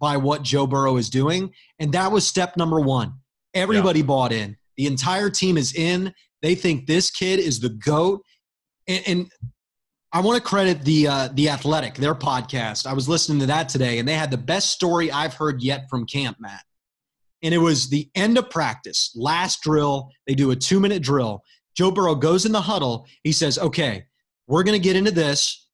by 0.00 0.16
what 0.16 0.42
Joe 0.42 0.66
Burrow 0.66 0.96
is 0.96 1.10
doing. 1.10 1.52
And 1.78 1.92
that 1.92 2.12
was 2.12 2.26
step 2.26 2.56
number 2.56 2.80
one. 2.80 3.14
Everybody 3.54 4.00
yeah. 4.00 4.06
bought 4.06 4.32
in. 4.32 4.56
The 4.76 4.86
entire 4.86 5.30
team 5.30 5.56
is 5.56 5.74
in. 5.74 6.14
They 6.42 6.54
think 6.54 6.86
this 6.86 7.10
kid 7.10 7.40
is 7.40 7.58
the 7.58 7.70
GOAT. 7.70 8.22
And, 8.86 9.02
and 9.06 9.30
I 10.12 10.20
want 10.20 10.42
to 10.42 10.42
credit 10.42 10.82
the 10.82 11.06
uh, 11.06 11.28
the 11.34 11.50
Athletic, 11.50 11.94
their 11.94 12.14
podcast. 12.14 12.86
I 12.86 12.94
was 12.94 13.08
listening 13.08 13.40
to 13.40 13.46
that 13.46 13.68
today, 13.68 13.98
and 13.98 14.08
they 14.08 14.14
had 14.14 14.30
the 14.30 14.38
best 14.38 14.70
story 14.70 15.12
I've 15.12 15.34
heard 15.34 15.62
yet 15.62 15.88
from 15.90 16.06
camp, 16.06 16.38
Matt. 16.40 16.62
And 17.42 17.54
it 17.54 17.58
was 17.58 17.88
the 17.88 18.08
end 18.14 18.38
of 18.38 18.50
practice, 18.50 19.12
last 19.14 19.62
drill. 19.62 20.10
They 20.26 20.34
do 20.34 20.50
a 20.50 20.56
two 20.56 20.80
minute 20.80 21.02
drill. 21.02 21.42
Joe 21.76 21.90
Burrow 21.90 22.14
goes 22.14 22.46
in 22.46 22.52
the 22.52 22.60
huddle. 22.60 23.06
He 23.22 23.32
says, 23.32 23.58
"Okay, 23.58 24.06
we're 24.46 24.62
going 24.62 24.80
to 24.80 24.82
get 24.82 24.96
into 24.96 25.10
this. 25.10 25.66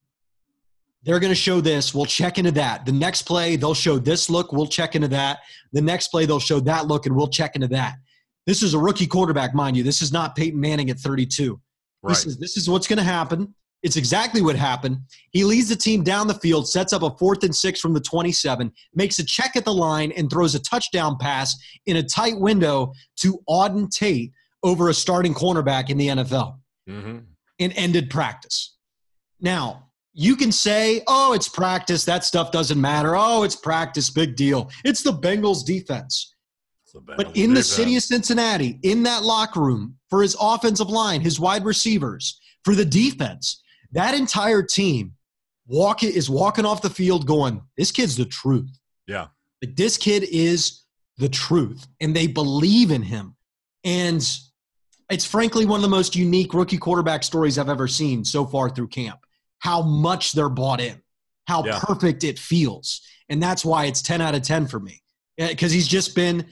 They're 1.04 1.20
going 1.20 1.30
to 1.30 1.36
show 1.36 1.60
this. 1.60 1.94
We'll 1.94 2.06
check 2.06 2.38
into 2.38 2.50
that. 2.52 2.86
The 2.86 2.92
next 2.92 3.22
play, 3.22 3.56
they'll 3.56 3.74
show 3.74 3.98
this 3.98 4.28
look. 4.28 4.52
We'll 4.52 4.66
check 4.66 4.96
into 4.96 5.08
that. 5.08 5.40
The 5.72 5.82
next 5.82 6.08
play, 6.08 6.26
they'll 6.26 6.40
show 6.40 6.60
that 6.60 6.86
look, 6.86 7.06
and 7.06 7.14
we'll 7.14 7.28
check 7.28 7.54
into 7.54 7.68
that. 7.68 7.96
This 8.46 8.62
is 8.62 8.74
a 8.74 8.78
rookie 8.78 9.06
quarterback, 9.06 9.54
mind 9.54 9.76
you. 9.76 9.82
This 9.82 10.02
is 10.02 10.12
not 10.12 10.34
Peyton 10.34 10.58
Manning 10.58 10.90
at 10.90 10.98
32. 10.98 11.60
Right. 12.02 12.10
He 12.10 12.22
says, 12.22 12.36
This 12.38 12.56
is 12.56 12.68
what's 12.68 12.86
going 12.86 12.98
to 12.98 13.04
happen. 13.04 13.54
It's 13.84 13.96
exactly 13.96 14.40
what 14.40 14.56
happened. 14.56 14.98
He 15.30 15.44
leads 15.44 15.68
the 15.68 15.76
team 15.76 16.02
down 16.02 16.26
the 16.26 16.34
field, 16.34 16.66
sets 16.66 16.94
up 16.94 17.02
a 17.02 17.10
fourth 17.18 17.44
and 17.44 17.54
six 17.54 17.80
from 17.80 17.92
the 17.92 18.00
27, 18.00 18.72
makes 18.94 19.18
a 19.18 19.24
check 19.24 19.56
at 19.56 19.66
the 19.66 19.74
line, 19.74 20.10
and 20.12 20.30
throws 20.30 20.54
a 20.54 20.58
touchdown 20.62 21.18
pass 21.20 21.54
in 21.84 21.96
a 21.96 22.02
tight 22.02 22.40
window 22.40 22.94
to 23.18 23.38
Auden 23.46 23.90
Tate 23.90 24.32
over 24.62 24.88
a 24.88 24.94
starting 24.94 25.34
cornerback 25.34 25.90
in 25.90 25.98
the 25.98 26.08
NFL 26.08 26.56
mm-hmm. 26.88 27.18
and 27.60 27.72
ended 27.76 28.08
practice. 28.08 28.74
Now, 29.38 29.90
you 30.14 30.34
can 30.34 30.50
say, 30.50 31.02
oh, 31.06 31.34
it's 31.34 31.48
practice. 31.48 32.06
That 32.06 32.24
stuff 32.24 32.52
doesn't 32.52 32.80
matter. 32.80 33.14
Oh, 33.14 33.42
it's 33.42 33.56
practice. 33.56 34.08
Big 34.08 34.34
deal. 34.34 34.70
It's 34.86 35.02
the 35.02 35.12
Bengals 35.12 35.62
defense. 35.62 36.34
The 36.94 37.00
Bengals 37.00 37.16
but 37.18 37.26
in 37.36 37.50
defense. 37.50 37.58
the 37.58 37.62
city 37.64 37.96
of 37.96 38.02
Cincinnati, 38.02 38.78
in 38.82 39.02
that 39.02 39.24
locker 39.24 39.60
room, 39.60 39.96
for 40.08 40.22
his 40.22 40.34
offensive 40.40 40.88
line, 40.88 41.20
his 41.20 41.38
wide 41.38 41.66
receivers, 41.66 42.40
for 42.64 42.74
the 42.74 42.84
defense, 42.84 43.60
that 43.94 44.14
entire 44.14 44.62
team 44.62 45.14
walk 45.66 46.04
is 46.04 46.28
walking 46.28 46.64
off 46.64 46.82
the 46.82 46.90
field 46.90 47.26
going, 47.26 47.62
this 47.76 47.90
kid's 47.90 48.16
the 48.16 48.24
truth. 48.24 48.78
Yeah. 49.06 49.28
Like, 49.62 49.76
this 49.76 49.96
kid 49.96 50.24
is 50.30 50.82
the 51.16 51.28
truth. 51.28 51.86
And 52.00 52.14
they 52.14 52.26
believe 52.26 52.90
in 52.90 53.02
him. 53.02 53.36
And 53.82 54.26
it's 55.10 55.24
frankly 55.24 55.64
one 55.64 55.78
of 55.78 55.82
the 55.82 55.88
most 55.88 56.16
unique 56.16 56.54
rookie 56.54 56.78
quarterback 56.78 57.22
stories 57.22 57.58
I've 57.58 57.68
ever 57.68 57.88
seen 57.88 58.24
so 58.24 58.44
far 58.46 58.70
through 58.70 58.88
camp 58.88 59.20
how 59.58 59.80
much 59.80 60.32
they're 60.32 60.50
bought 60.50 60.80
in, 60.80 61.00
how 61.46 61.64
yeah. 61.64 61.78
perfect 61.82 62.22
it 62.22 62.38
feels. 62.38 63.00
And 63.30 63.42
that's 63.42 63.64
why 63.64 63.86
it's 63.86 64.02
10 64.02 64.20
out 64.20 64.34
of 64.34 64.42
10 64.42 64.66
for 64.66 64.78
me. 64.78 65.00
Because 65.38 65.72
he's 65.72 65.88
just 65.88 66.14
been 66.14 66.46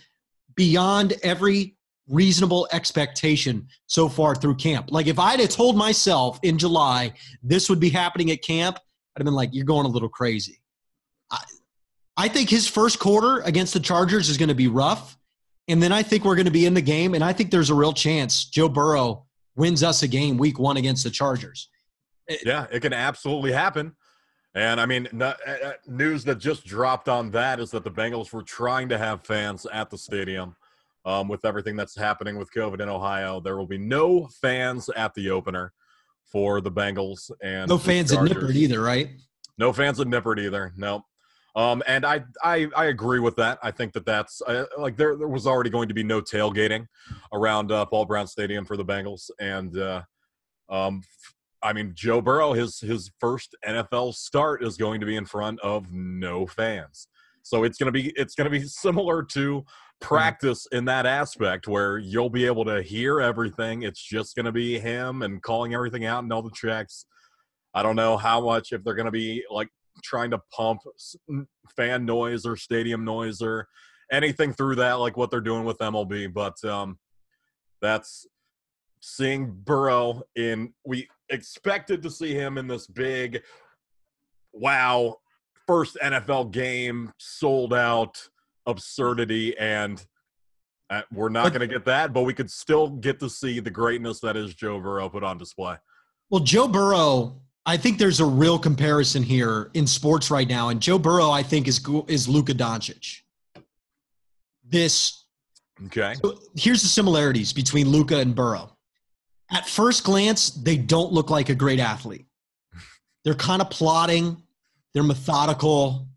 beyond 0.56 1.14
every 1.22 1.76
reasonable 2.08 2.68
expectation 2.72 3.66
so 3.86 4.08
far 4.08 4.34
through 4.34 4.56
camp. 4.56 4.88
Like 4.90 5.06
if 5.06 5.18
I'd 5.18 5.40
have 5.40 5.48
told 5.48 5.76
myself 5.76 6.38
in 6.42 6.58
July 6.58 7.12
this 7.42 7.68
would 7.70 7.80
be 7.80 7.90
happening 7.90 8.30
at 8.30 8.42
camp, 8.42 8.78
I'd 9.16 9.20
have 9.20 9.24
been 9.24 9.34
like, 9.34 9.50
you're 9.52 9.64
going 9.64 9.86
a 9.86 9.88
little 9.88 10.08
crazy. 10.08 10.60
I, 11.30 11.38
I 12.16 12.28
think 12.28 12.50
his 12.50 12.68
first 12.68 12.98
quarter 12.98 13.40
against 13.42 13.74
the 13.74 13.80
Chargers 13.80 14.28
is 14.28 14.36
going 14.36 14.48
to 14.48 14.54
be 14.54 14.68
rough. 14.68 15.16
And 15.68 15.82
then 15.82 15.92
I 15.92 16.02
think 16.02 16.24
we're 16.24 16.34
going 16.34 16.46
to 16.46 16.50
be 16.52 16.66
in 16.66 16.74
the 16.74 16.82
game. 16.82 17.14
And 17.14 17.22
I 17.22 17.32
think 17.32 17.50
there's 17.50 17.70
a 17.70 17.74
real 17.74 17.92
chance 17.92 18.44
Joe 18.46 18.68
Burrow 18.68 19.26
wins 19.54 19.82
us 19.82 20.02
a 20.02 20.08
game 20.08 20.36
week 20.36 20.58
one 20.58 20.76
against 20.76 21.04
the 21.04 21.10
Chargers. 21.10 21.68
Yeah, 22.44 22.66
it 22.70 22.80
can 22.80 22.92
absolutely 22.92 23.52
happen. 23.52 23.94
And 24.54 24.80
I 24.80 24.86
mean, 24.86 25.08
uh, 25.20 25.34
uh, 25.46 25.72
news 25.86 26.24
that 26.24 26.38
just 26.38 26.66
dropped 26.66 27.08
on 27.08 27.30
that 27.30 27.58
is 27.58 27.70
that 27.70 27.84
the 27.84 27.90
Bengals 27.90 28.32
were 28.32 28.42
trying 28.42 28.88
to 28.90 28.98
have 28.98 29.24
fans 29.24 29.66
at 29.72 29.88
the 29.88 29.96
stadium. 29.96 30.56
Um, 31.04 31.26
with 31.26 31.44
everything 31.44 31.74
that's 31.74 31.96
happening 31.96 32.38
with 32.38 32.52
COVID 32.52 32.80
in 32.80 32.88
Ohio, 32.88 33.40
there 33.40 33.56
will 33.56 33.66
be 33.66 33.78
no 33.78 34.28
fans 34.40 34.88
at 34.90 35.12
the 35.14 35.30
opener 35.30 35.72
for 36.24 36.60
the 36.60 36.70
Bengals 36.70 37.30
and 37.42 37.68
no 37.68 37.76
fans 37.76 38.12
at 38.12 38.20
Nippert 38.20 38.54
either, 38.54 38.80
right? 38.80 39.10
No 39.58 39.72
fans 39.72 39.98
at 39.98 40.06
Nippert 40.06 40.38
either. 40.38 40.72
No. 40.76 41.04
Um, 41.54 41.82
and 41.86 42.06
I, 42.06 42.24
I 42.42 42.68
I 42.74 42.86
agree 42.86 43.20
with 43.20 43.36
that. 43.36 43.58
I 43.62 43.70
think 43.72 43.92
that 43.92 44.06
that's 44.06 44.40
uh, 44.42 44.64
like 44.78 44.96
there 44.96 45.16
there 45.16 45.28
was 45.28 45.46
already 45.46 45.68
going 45.68 45.88
to 45.88 45.94
be 45.94 46.02
no 46.02 46.22
tailgating 46.22 46.86
around 47.32 47.70
uh, 47.70 47.84
Paul 47.84 48.06
Brown 48.06 48.26
Stadium 48.26 48.64
for 48.64 48.76
the 48.76 48.84
Bengals, 48.84 49.30
and 49.38 49.76
uh, 49.76 50.02
um, 50.70 51.02
I 51.62 51.72
mean, 51.74 51.92
Joe 51.94 52.22
Burrow, 52.22 52.54
his 52.54 52.80
his 52.80 53.10
first 53.20 53.54
NFL 53.66 54.14
start 54.14 54.64
is 54.64 54.78
going 54.78 55.00
to 55.00 55.06
be 55.06 55.16
in 55.16 55.26
front 55.26 55.60
of 55.60 55.92
no 55.92 56.46
fans. 56.46 57.06
So 57.42 57.64
it's 57.64 57.76
gonna 57.76 57.92
be 57.92 58.12
it's 58.16 58.34
gonna 58.34 58.50
be 58.50 58.66
similar 58.66 59.22
to 59.24 59.64
practice 60.02 60.66
in 60.72 60.84
that 60.84 61.06
aspect 61.06 61.68
where 61.68 61.96
you'll 61.96 62.28
be 62.28 62.44
able 62.44 62.64
to 62.66 62.82
hear 62.82 63.20
everything. 63.20 63.82
It's 63.82 64.02
just 64.02 64.36
gonna 64.36 64.52
be 64.52 64.78
him 64.78 65.22
and 65.22 65.42
calling 65.42 65.72
everything 65.72 66.04
out 66.04 66.22
and 66.22 66.32
all 66.32 66.42
the 66.42 66.50
checks. 66.50 67.06
I 67.72 67.82
don't 67.82 67.96
know 67.96 68.16
how 68.16 68.44
much 68.44 68.72
if 68.72 68.84
they're 68.84 68.94
gonna 68.94 69.10
be 69.10 69.44
like 69.50 69.68
trying 70.02 70.30
to 70.32 70.40
pump 70.54 70.80
fan 71.76 72.04
noise 72.04 72.44
or 72.44 72.56
stadium 72.56 73.04
noise 73.04 73.40
or 73.40 73.68
anything 74.10 74.52
through 74.52 74.76
that, 74.76 74.94
like 74.94 75.16
what 75.16 75.30
they're 75.30 75.40
doing 75.40 75.64
with 75.64 75.78
MLB. 75.78 76.32
But 76.32 76.62
um, 76.64 76.98
that's 77.80 78.26
seeing 79.00 79.52
Burrow 79.52 80.22
in 80.36 80.72
we 80.84 81.08
expected 81.30 82.02
to 82.02 82.10
see 82.10 82.34
him 82.34 82.58
in 82.58 82.66
this 82.66 82.86
big 82.86 83.42
wow 84.52 85.16
first 85.66 85.96
NFL 86.02 86.50
game 86.52 87.12
sold 87.18 87.72
out 87.72 88.28
absurdity 88.66 89.56
and 89.58 90.04
uh, 90.90 91.02
we're 91.12 91.28
not 91.28 91.48
going 91.48 91.60
to 91.60 91.66
get 91.66 91.84
that 91.84 92.12
but 92.12 92.22
we 92.22 92.34
could 92.34 92.50
still 92.50 92.88
get 92.88 93.18
to 93.20 93.28
see 93.28 93.60
the 93.60 93.70
greatness 93.70 94.20
that 94.20 94.36
is 94.36 94.54
Joe 94.54 94.80
Burrow 94.80 95.08
put 95.08 95.24
on 95.24 95.38
display. 95.38 95.76
Well, 96.30 96.40
Joe 96.40 96.68
Burrow 96.68 97.40
I 97.64 97.76
think 97.76 97.98
there's 97.98 98.20
a 98.20 98.26
real 98.26 98.58
comparison 98.58 99.22
here 99.22 99.70
in 99.74 99.86
sports 99.86 100.30
right 100.30 100.48
now 100.48 100.68
and 100.68 100.80
Joe 100.80 100.98
Burrow 100.98 101.30
I 101.30 101.42
think 101.42 101.68
is 101.68 101.80
is 102.08 102.28
Luka 102.28 102.54
Doncic. 102.54 103.20
This 104.68 105.26
Okay. 105.86 106.14
So 106.22 106.38
here's 106.56 106.82
the 106.82 106.88
similarities 106.88 107.52
between 107.52 107.88
Luka 107.88 108.18
and 108.18 108.34
Burrow 108.34 108.76
at 109.52 109.68
first 109.68 110.04
glance, 110.04 110.50
they 110.50 110.76
don't 110.76 111.12
look 111.12 111.30
like 111.30 111.50
a 111.50 111.54
great 111.54 111.78
athlete. 111.78 112.26
They're 113.24 113.34
kind 113.34 113.60
of 113.62 113.70
plotting, 113.70 114.42
they're 114.94 115.02
methodical, 115.02 116.08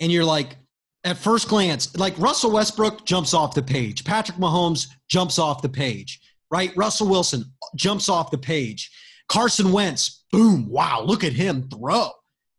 and 0.00 0.12
you're 0.12 0.24
like, 0.24 0.56
at 1.04 1.18
first 1.18 1.48
glance, 1.48 1.96
like 1.96 2.18
Russell 2.18 2.50
Westbrook 2.50 3.04
jumps 3.04 3.34
off 3.34 3.54
the 3.54 3.62
page, 3.62 4.04
Patrick 4.04 4.38
Mahomes 4.38 4.88
jumps 5.08 5.38
off 5.38 5.62
the 5.62 5.68
page, 5.68 6.20
right? 6.50 6.74
Russell 6.76 7.08
Wilson 7.08 7.44
jumps 7.76 8.08
off 8.08 8.30
the 8.30 8.38
page. 8.38 8.90
Carson 9.28 9.72
Wentz, 9.72 10.24
boom, 10.32 10.68
wow, 10.68 11.02
look 11.02 11.24
at 11.24 11.32
him 11.32 11.68
throw, 11.68 12.10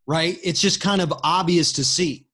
right? 0.08 0.38
It's 0.44 0.62
just 0.62 0.82
kind 0.82 1.02
of 1.02 1.14
obvious 1.24 1.72
to 1.74 1.84
see 1.84 2.26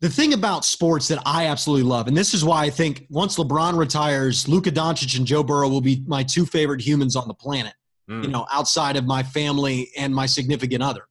the 0.00 0.10
thing 0.10 0.34
about 0.34 0.66
sports 0.66 1.08
that 1.08 1.22
I 1.24 1.46
absolutely 1.46 1.88
love, 1.88 2.08
and 2.08 2.16
this 2.16 2.34
is 2.34 2.44
why 2.44 2.64
I 2.64 2.70
think 2.70 3.06
once 3.08 3.36
LeBron 3.36 3.78
retires, 3.78 4.46
Luka 4.46 4.70
Doncic 4.70 5.16
and 5.16 5.26
Joe 5.26 5.42
Burrow 5.42 5.68
will 5.68 5.80
be 5.80 6.04
my 6.06 6.22
two 6.22 6.44
favorite 6.44 6.82
humans 6.82 7.16
on 7.16 7.26
the 7.26 7.32
planet. 7.32 7.72
Mm. 8.10 8.24
You 8.24 8.28
know, 8.28 8.46
outside 8.52 8.96
of 8.96 9.06
my 9.06 9.22
family 9.22 9.90
and 9.96 10.14
my 10.14 10.26
significant 10.26 10.82
other. 10.82 11.06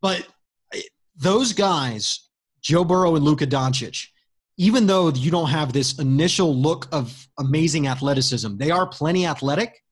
But 0.00 0.24
eh, 0.72 0.82
those 1.16 1.52
guys, 1.52 2.25
Joe 2.66 2.84
Burrow 2.84 3.16
and 3.16 3.24
Luka 3.24 3.46
Doncic, 3.46 4.08
even 4.56 4.86
though 4.86 5.10
you 5.10 5.30
don't 5.30 5.50
have 5.50 5.72
this 5.72 5.98
initial 5.98 6.54
look 6.54 6.88
of 6.92 7.28
amazing 7.38 7.86
athleticism, 7.86 8.56
they 8.56 8.70
are 8.70 8.86
plenty 8.86 9.26
athletic, 9.26 9.82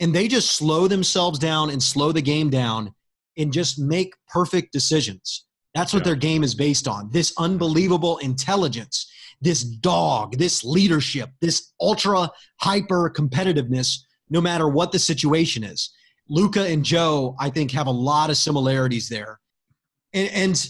and 0.00 0.14
they 0.14 0.28
just 0.28 0.52
slow 0.52 0.88
themselves 0.88 1.38
down 1.38 1.70
and 1.70 1.82
slow 1.82 2.12
the 2.12 2.22
game 2.22 2.50
down 2.50 2.92
and 3.36 3.52
just 3.52 3.78
make 3.78 4.14
perfect 4.28 4.72
decisions 4.72 5.44
that's 5.74 5.92
what 5.92 6.00
yeah. 6.00 6.06
their 6.06 6.16
game 6.16 6.42
is 6.42 6.54
based 6.54 6.88
on. 6.88 7.10
This 7.10 7.32
unbelievable 7.38 8.18
intelligence, 8.18 9.10
this 9.40 9.62
dog, 9.62 10.36
this 10.36 10.64
leadership, 10.64 11.30
this 11.40 11.72
ultra 11.80 12.30
hyper 12.60 13.10
competitiveness, 13.10 13.98
no 14.28 14.40
matter 14.40 14.68
what 14.68 14.92
the 14.92 14.98
situation 14.98 15.64
is. 15.64 15.90
Luka 16.28 16.66
and 16.66 16.84
Joe, 16.84 17.36
I 17.38 17.50
think, 17.50 17.70
have 17.72 17.86
a 17.86 17.92
lot 17.92 18.30
of 18.30 18.36
similarities 18.36 19.08
there. 19.08 19.40
And, 20.12 20.30
and 20.30 20.68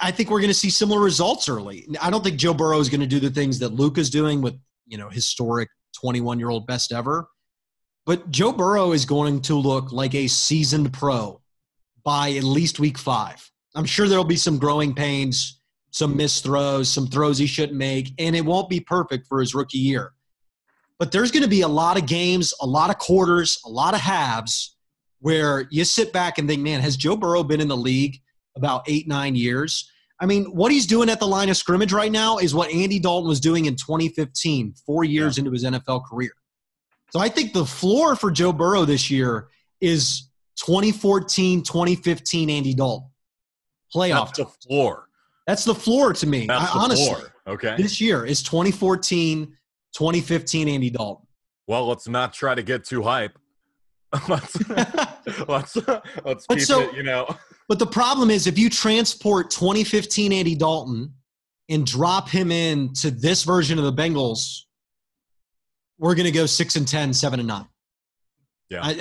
I, 0.00 0.10
think 0.10 0.30
we're 0.30 0.40
going 0.40 0.48
to 0.48 0.54
see 0.54 0.70
similar 0.70 1.00
results 1.00 1.48
early. 1.48 1.86
I 2.00 2.10
don't 2.10 2.22
think 2.22 2.38
Joe 2.38 2.54
Burrow 2.54 2.78
is 2.80 2.88
going 2.88 3.00
to 3.00 3.06
do 3.06 3.20
the 3.20 3.30
things 3.30 3.58
that 3.60 3.70
Luke 3.70 3.98
is 3.98 4.10
doing 4.10 4.42
with 4.42 4.54
you 4.86 4.98
know 4.98 5.08
historic 5.08 5.68
21 6.00 6.38
year 6.38 6.50
old 6.50 6.66
best 6.66 6.92
ever. 6.92 7.28
But 8.06 8.30
Joe 8.30 8.52
Burrow 8.52 8.92
is 8.92 9.04
going 9.04 9.40
to 9.42 9.54
look 9.54 9.92
like 9.92 10.14
a 10.14 10.26
seasoned 10.26 10.92
pro 10.92 11.40
by 12.04 12.32
at 12.32 12.44
least 12.44 12.80
week 12.80 12.98
five. 12.98 13.50
I'm 13.74 13.84
sure 13.84 14.08
there'll 14.08 14.24
be 14.24 14.36
some 14.36 14.58
growing 14.58 14.94
pains, 14.94 15.60
some 15.90 16.16
missed 16.16 16.44
throws, 16.44 16.88
some 16.88 17.06
throws 17.06 17.38
he 17.38 17.46
shouldn't 17.46 17.78
make, 17.78 18.12
and 18.18 18.34
it 18.34 18.44
won't 18.44 18.68
be 18.68 18.80
perfect 18.80 19.26
for 19.26 19.40
his 19.40 19.54
rookie 19.54 19.78
year. 19.78 20.12
But 20.98 21.12
there's 21.12 21.30
going 21.30 21.44
to 21.44 21.48
be 21.48 21.62
a 21.62 21.68
lot 21.68 21.96
of 21.96 22.06
games, 22.06 22.52
a 22.60 22.66
lot 22.66 22.90
of 22.90 22.98
quarters, 22.98 23.58
a 23.64 23.70
lot 23.70 23.94
of 23.94 24.00
halves 24.00 24.76
where 25.20 25.66
you 25.70 25.84
sit 25.84 26.12
back 26.12 26.38
and 26.38 26.48
think, 26.48 26.62
man, 26.62 26.80
has 26.80 26.96
Joe 26.96 27.16
Burrow 27.16 27.42
been 27.42 27.60
in 27.60 27.68
the 27.68 27.76
league 27.76 28.20
about 28.60 28.82
eight, 28.88 29.08
nine 29.08 29.34
years? 29.34 29.90
I 30.20 30.26
mean, 30.26 30.44
what 30.44 30.70
he's 30.70 30.86
doing 30.86 31.08
at 31.08 31.18
the 31.18 31.26
line 31.26 31.48
of 31.48 31.56
scrimmage 31.56 31.92
right 31.92 32.12
now 32.12 32.38
is 32.38 32.54
what 32.54 32.70
Andy 32.70 32.98
Dalton 32.98 33.28
was 33.28 33.40
doing 33.40 33.64
in 33.64 33.74
2015, 33.74 34.74
four 34.84 35.02
years 35.04 35.36
yeah. 35.36 35.40
into 35.40 35.52
his 35.52 35.64
NFL 35.64 36.04
career. 36.06 36.32
So 37.10 37.20
I 37.20 37.28
think 37.28 37.52
the 37.52 37.64
floor 37.64 38.16
for 38.16 38.30
Joe 38.30 38.52
Burrow 38.52 38.84
this 38.84 39.10
year 39.10 39.48
is 39.80 40.28
2014, 40.56 41.62
2015 41.62 42.50
Andy 42.50 42.74
Dalton 42.74 43.10
playoff. 43.94 44.26
That's 44.26 44.38
the 44.38 44.68
floor. 44.68 45.08
That's 45.46 45.64
the 45.64 45.74
floor 45.74 46.12
to 46.12 46.26
me. 46.26 46.46
That's 46.46 46.74
I, 46.74 46.78
honestly, 46.78 47.06
floor. 47.06 47.32
Okay. 47.46 47.74
This 47.76 48.00
year 48.00 48.24
is 48.24 48.42
2014, 48.42 49.46
2015 49.92 50.68
Andy 50.68 50.90
Dalton. 50.90 51.26
Well, 51.66 51.86
let's 51.86 52.08
not 52.08 52.32
try 52.32 52.54
to 52.54 52.62
get 52.62 52.84
too 52.84 53.02
hype. 53.02 53.38
let's 54.28 54.56
let's 55.48 55.76
let's 56.24 56.46
keep 56.46 56.60
so, 56.60 56.80
it, 56.80 56.94
you 56.94 57.02
know. 57.02 57.28
But 57.70 57.78
the 57.78 57.86
problem 57.86 58.30
is 58.30 58.48
if 58.48 58.58
you 58.58 58.68
transport 58.68 59.48
2015 59.52 60.32
Andy 60.32 60.56
Dalton 60.56 61.14
and 61.68 61.86
drop 61.86 62.28
him 62.28 62.50
in 62.50 62.92
to 62.94 63.12
this 63.12 63.44
version 63.44 63.78
of 63.78 63.84
the 63.84 63.92
Bengals, 63.92 64.62
we're 65.96 66.16
going 66.16 66.26
to 66.26 66.32
go 66.32 66.46
6 66.46 66.74
and 66.74 66.88
10, 66.88 67.14
7 67.14 67.38
and 67.38 67.46
9. 67.46 67.64
Yeah. 68.70 68.80
I, 68.82 68.94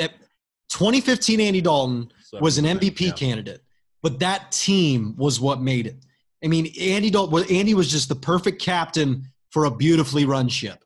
2015 0.69 1.41
Andy 1.41 1.61
Dalton 1.61 2.11
was 2.39 2.59
an 2.59 2.65
MVP 2.65 3.07
yeah. 3.07 3.11
candidate, 3.13 3.61
but 4.03 4.19
that 4.19 4.51
team 4.51 5.15
was 5.17 5.39
what 5.39 5.59
made 5.59 5.87
it. 5.87 6.05
I 6.43 6.47
mean, 6.47 6.71
Andy 6.79 7.09
Dalton 7.09 7.45
Andy 7.49 7.73
was 7.73 7.89
just 7.89 8.07
the 8.07 8.15
perfect 8.15 8.61
captain 8.61 9.23
for 9.49 9.65
a 9.65 9.71
beautifully 9.71 10.25
run 10.25 10.47
ship. 10.47 10.85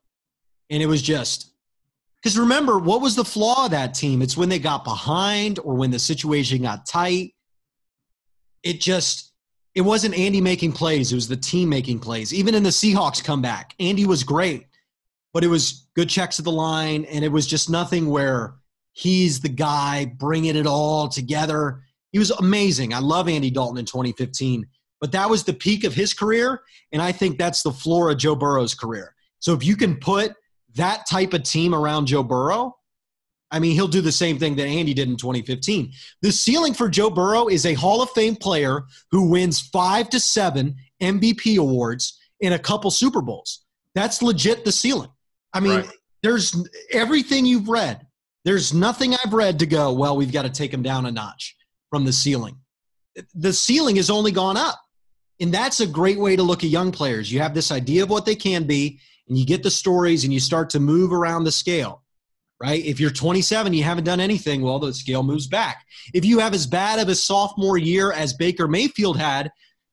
And 0.70 0.82
it 0.82 0.86
was 0.86 1.02
just 1.02 1.52
because 2.16 2.38
remember, 2.38 2.78
what 2.78 3.02
was 3.02 3.14
the 3.14 3.26
flaw 3.26 3.66
of 3.66 3.72
that 3.72 3.92
team? 3.92 4.22
It's 4.22 4.38
when 4.38 4.48
they 4.48 4.58
got 4.58 4.84
behind 4.84 5.58
or 5.58 5.74
when 5.74 5.90
the 5.90 5.98
situation 5.98 6.62
got 6.62 6.86
tight. 6.86 7.33
It 8.64 8.80
just 8.80 9.32
it 9.74 9.82
wasn't 9.82 10.16
Andy 10.16 10.40
making 10.40 10.72
plays, 10.72 11.12
it 11.12 11.16
was 11.16 11.28
the 11.28 11.36
team 11.36 11.68
making 11.68 11.98
plays. 11.98 12.32
Even 12.32 12.54
in 12.54 12.62
the 12.62 12.70
Seahawks 12.70 13.22
comeback, 13.22 13.74
Andy 13.80 14.06
was 14.06 14.22
great, 14.22 14.66
but 15.32 15.44
it 15.44 15.48
was 15.48 15.88
good 15.94 16.08
checks 16.08 16.38
at 16.38 16.44
the 16.44 16.52
line, 16.52 17.04
and 17.06 17.24
it 17.24 17.32
was 17.32 17.46
just 17.46 17.68
nothing 17.68 18.08
where 18.08 18.54
he's 18.92 19.40
the 19.40 19.48
guy 19.48 20.06
bringing 20.16 20.56
it 20.56 20.66
all 20.66 21.08
together. 21.08 21.82
He 22.12 22.18
was 22.20 22.30
amazing. 22.30 22.94
I 22.94 23.00
love 23.00 23.28
Andy 23.28 23.50
Dalton 23.50 23.78
in 23.78 23.84
2015, 23.84 24.66
but 25.00 25.10
that 25.12 25.28
was 25.28 25.42
the 25.42 25.52
peak 25.52 25.82
of 25.82 25.92
his 25.92 26.14
career, 26.14 26.62
and 26.92 27.02
I 27.02 27.10
think 27.10 27.36
that's 27.36 27.62
the 27.62 27.72
floor 27.72 28.10
of 28.10 28.18
Joe 28.18 28.36
Burrow's 28.36 28.74
career. 28.74 29.14
So 29.40 29.52
if 29.52 29.64
you 29.64 29.76
can 29.76 29.96
put 29.96 30.34
that 30.76 31.06
type 31.06 31.34
of 31.34 31.42
team 31.42 31.74
around 31.74 32.06
Joe 32.06 32.22
Burrow, 32.22 32.76
I 33.54 33.60
mean, 33.60 33.74
he'll 33.76 33.86
do 33.86 34.00
the 34.00 34.10
same 34.10 34.36
thing 34.36 34.56
that 34.56 34.66
Andy 34.66 34.92
did 34.94 35.08
in 35.08 35.16
2015. 35.16 35.92
The 36.22 36.32
ceiling 36.32 36.74
for 36.74 36.88
Joe 36.88 37.08
Burrow 37.08 37.46
is 37.46 37.66
a 37.66 37.74
Hall 37.74 38.02
of 38.02 38.10
Fame 38.10 38.34
player 38.34 38.82
who 39.12 39.30
wins 39.30 39.60
five 39.60 40.10
to 40.10 40.18
seven 40.18 40.74
MVP 41.00 41.56
awards 41.56 42.18
in 42.40 42.54
a 42.54 42.58
couple 42.58 42.90
Super 42.90 43.22
Bowls. 43.22 43.64
That's 43.94 44.22
legit 44.22 44.64
the 44.64 44.72
ceiling. 44.72 45.10
I 45.52 45.60
mean, 45.60 45.76
right. 45.76 45.90
there's 46.20 46.68
everything 46.90 47.46
you've 47.46 47.68
read. 47.68 48.04
There's 48.44 48.74
nothing 48.74 49.14
I've 49.14 49.32
read 49.32 49.60
to 49.60 49.66
go, 49.66 49.92
well, 49.92 50.16
we've 50.16 50.32
got 50.32 50.42
to 50.42 50.50
take 50.50 50.74
him 50.74 50.82
down 50.82 51.06
a 51.06 51.12
notch 51.12 51.54
from 51.90 52.04
the 52.04 52.12
ceiling. 52.12 52.56
The 53.36 53.52
ceiling 53.52 53.94
has 53.96 54.10
only 54.10 54.32
gone 54.32 54.56
up. 54.56 54.80
And 55.40 55.54
that's 55.54 55.78
a 55.78 55.86
great 55.86 56.18
way 56.18 56.34
to 56.34 56.42
look 56.42 56.64
at 56.64 56.70
young 56.70 56.90
players. 56.90 57.30
You 57.30 57.38
have 57.38 57.54
this 57.54 57.70
idea 57.70 58.02
of 58.02 58.10
what 58.10 58.26
they 58.26 58.34
can 58.34 58.64
be, 58.64 58.98
and 59.28 59.38
you 59.38 59.46
get 59.46 59.62
the 59.62 59.70
stories 59.70 60.24
and 60.24 60.32
you 60.32 60.40
start 60.40 60.70
to 60.70 60.80
move 60.80 61.12
around 61.12 61.44
the 61.44 61.52
scale 61.52 62.03
right? 62.60 62.84
If 62.84 63.00
you're 63.00 63.10
27 63.10 63.72
you 63.72 63.82
haven't 63.82 64.04
done 64.04 64.20
anything 64.20 64.62
well 64.62 64.78
the 64.78 64.92
scale 64.92 65.22
moves 65.22 65.46
back. 65.46 65.84
If 66.12 66.24
you 66.24 66.38
have 66.38 66.54
as 66.54 66.66
bad 66.66 66.98
of 66.98 67.08
a 67.08 67.14
sophomore 67.14 67.78
year 67.78 68.12
as 68.12 68.32
baker 68.32 68.68
mayfield 68.68 69.18
had 69.18 69.50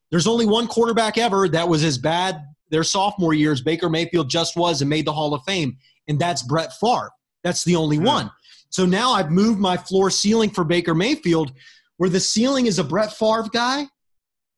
there's 0.10 0.28
only 0.28 0.45
one 0.45 0.67
quarterback 0.67 1.17
ever 1.17 1.47
that 1.50 1.67
was 1.67 1.84
as 1.84 1.97
bad 1.97 2.43
their 2.69 2.84
sophomore 2.84 3.34
year 3.34 3.52
as 3.52 3.62
baker 3.62 3.89
mayfield 3.89 4.30
just 4.30 4.56
was 4.56 4.82
and 4.82 4.89
made 4.89 5.06
the 5.06 5.13
hall 5.13 5.34
of 5.34 5.41
fame 5.43 5.78
and 6.08 6.19
that's 6.19 6.43
brett 6.43 6.74
Favre. 6.80 7.12
that's 7.43 7.63
the 7.63 7.76
only 7.76 7.97
hmm. 7.97 8.06
one. 8.06 8.32
So 8.69 8.86
now 8.86 9.12
i've 9.12 9.32
moved 9.32 9.60
my 9.60 9.78
floor 9.78 10.10
ceiling 10.10 10.50
for 10.50 10.63
baker 10.63 10.95
mayfield 10.95 11.52
where 11.97 12.10
the 12.10 12.19
ceiling 12.19 12.67
is 12.67 12.80
a 12.80 12.84
brett 12.84 13.13
Favre 13.13 13.50
guy 13.52 13.88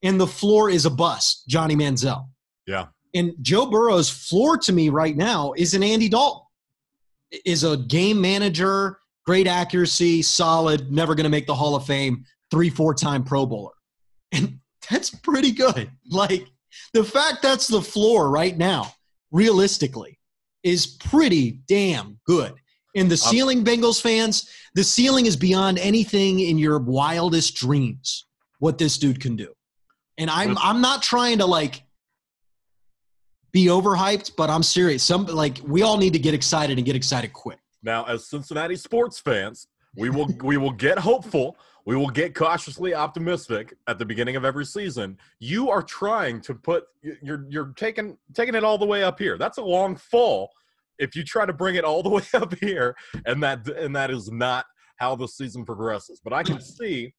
and 0.03 0.19
the 0.19 0.27
floor 0.27 0.69
is 0.69 0.85
a 0.85 0.89
bust 0.89 1.47
johnny 1.47 1.75
manziel. 1.75 2.27
Yeah. 2.67 2.87
And 3.15 3.33
Joe 3.41 3.67
Burrow's 3.67 4.09
floor 4.09 4.57
to 4.57 4.73
me 4.73 4.89
right 4.89 5.15
now 5.15 5.53
is 5.55 5.73
an 5.73 5.83
Andy 5.83 6.09
Dalton. 6.09 6.42
Is 7.45 7.63
a 7.63 7.77
game 7.77 8.21
manager, 8.21 8.99
great 9.25 9.47
accuracy, 9.47 10.21
solid, 10.21 10.91
never 10.91 11.15
going 11.15 11.23
to 11.23 11.29
make 11.29 11.47
the 11.47 11.55
Hall 11.55 11.75
of 11.75 11.85
Fame, 11.85 12.25
three, 12.51 12.69
four 12.69 12.93
time 12.93 13.23
Pro 13.23 13.45
Bowler. 13.45 13.73
And 14.31 14.59
that's 14.89 15.09
pretty 15.09 15.51
good. 15.51 15.89
Like 16.09 16.47
the 16.93 17.03
fact 17.03 17.41
that's 17.41 17.67
the 17.67 17.81
floor 17.81 18.29
right 18.29 18.57
now, 18.57 18.93
realistically, 19.31 20.19
is 20.63 20.85
pretty 20.85 21.61
damn 21.67 22.19
good. 22.25 22.53
And 22.95 23.09
the 23.09 23.17
ceiling, 23.17 23.63
Bengals 23.63 23.99
fans, 24.01 24.49
the 24.75 24.83
ceiling 24.83 25.25
is 25.25 25.35
beyond 25.35 25.79
anything 25.79 26.39
in 26.39 26.59
your 26.59 26.77
wildest 26.77 27.55
dreams. 27.55 28.25
What 28.59 28.77
this 28.77 28.97
dude 28.97 29.19
can 29.19 29.35
do, 29.35 29.53
and 30.17 30.29
I'm 30.29 30.57
I'm 30.57 30.79
not 30.79 31.03
trying 31.03 31.39
to 31.39 31.45
like 31.45 31.82
be 33.53 33.67
overhyped, 33.67 34.35
but 34.35 34.49
I'm 34.49 34.63
serious. 34.63 35.03
Some 35.03 35.25
like 35.27 35.59
we 35.65 35.83
all 35.83 35.97
need 35.97 36.13
to 36.13 36.19
get 36.19 36.33
excited 36.33 36.77
and 36.77 36.85
get 36.85 36.95
excited 36.95 37.31
quick. 37.31 37.59
Now, 37.83 38.03
as 38.05 38.27
Cincinnati 38.27 38.75
sports 38.75 39.19
fans, 39.19 39.67
we 39.95 40.09
will 40.09 40.27
we 40.43 40.57
will 40.57 40.71
get 40.71 40.99
hopeful. 40.99 41.55
We 41.85 41.95
will 41.97 42.09
get 42.09 42.33
cautiously 42.33 42.93
optimistic 42.93 43.73
at 43.87 43.99
the 43.99 44.05
beginning 44.05 44.37
of 44.37 44.45
every 44.45 44.65
season. 44.65 45.17
You 45.39 45.69
are 45.69 45.83
trying 45.83 46.41
to 46.41 46.55
put 46.55 46.85
you're 47.21 47.45
you're 47.49 47.73
taking 47.75 48.17
taking 48.33 48.55
it 48.55 48.63
all 48.63 48.77
the 48.77 48.85
way 48.85 49.03
up 49.03 49.19
here. 49.19 49.37
That's 49.37 49.59
a 49.59 49.63
long 49.63 49.95
fall 49.95 50.49
if 50.97 51.15
you 51.15 51.23
try 51.23 51.45
to 51.45 51.53
bring 51.53 51.75
it 51.75 51.83
all 51.83 52.01
the 52.01 52.09
way 52.17 52.23
up 52.33 52.55
here, 52.59 52.95
and 53.25 53.41
that 53.43 53.67
and 53.69 53.95
that 53.95 54.09
is 54.09 54.31
not 54.31 54.65
how 54.97 55.15
the 55.15 55.27
season 55.27 55.63
progresses. 55.63 56.19
But 56.23 56.33
I 56.33 56.41
can 56.41 56.59
see, 56.59 57.13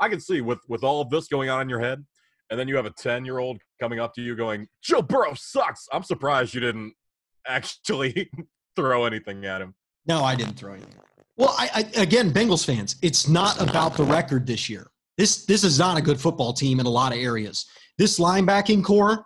I 0.00 0.08
can 0.08 0.20
see 0.20 0.40
with 0.40 0.60
with 0.68 0.84
all 0.84 1.02
of 1.02 1.10
this 1.10 1.28
going 1.28 1.50
on 1.50 1.60
in 1.60 1.68
your 1.68 1.80
head, 1.80 2.04
and 2.50 2.58
then 2.58 2.68
you 2.68 2.76
have 2.76 2.86
a 2.86 2.90
10 2.90 3.24
year 3.24 3.38
old 3.38 3.58
coming 3.80 3.98
up 3.98 4.14
to 4.14 4.20
you 4.20 4.36
going, 4.36 4.66
Joe 4.82 5.02
Burrow 5.02 5.34
sucks. 5.34 5.86
I'm 5.92 6.02
surprised 6.02 6.54
you 6.54 6.60
didn't 6.60 6.94
actually 7.46 8.30
throw 8.76 9.04
anything 9.04 9.44
at 9.44 9.60
him. 9.60 9.74
No, 10.06 10.22
I 10.22 10.34
didn't 10.36 10.54
throw 10.54 10.72
anything. 10.72 10.94
Well, 11.36 11.54
I, 11.58 11.68
I, 11.74 12.00
again, 12.00 12.30
Bengals 12.30 12.64
fans, 12.64 12.96
it's 13.02 13.28
not 13.28 13.60
about 13.60 13.96
the 13.96 14.04
record 14.04 14.46
this 14.46 14.70
year. 14.70 14.90
This 15.18 15.44
this 15.46 15.64
is 15.64 15.78
not 15.78 15.96
a 15.96 16.02
good 16.02 16.20
football 16.20 16.52
team 16.52 16.78
in 16.78 16.86
a 16.86 16.90
lot 16.90 17.12
of 17.12 17.18
areas. 17.18 17.66
This 17.98 18.18
linebacking 18.18 18.84
core, 18.84 19.24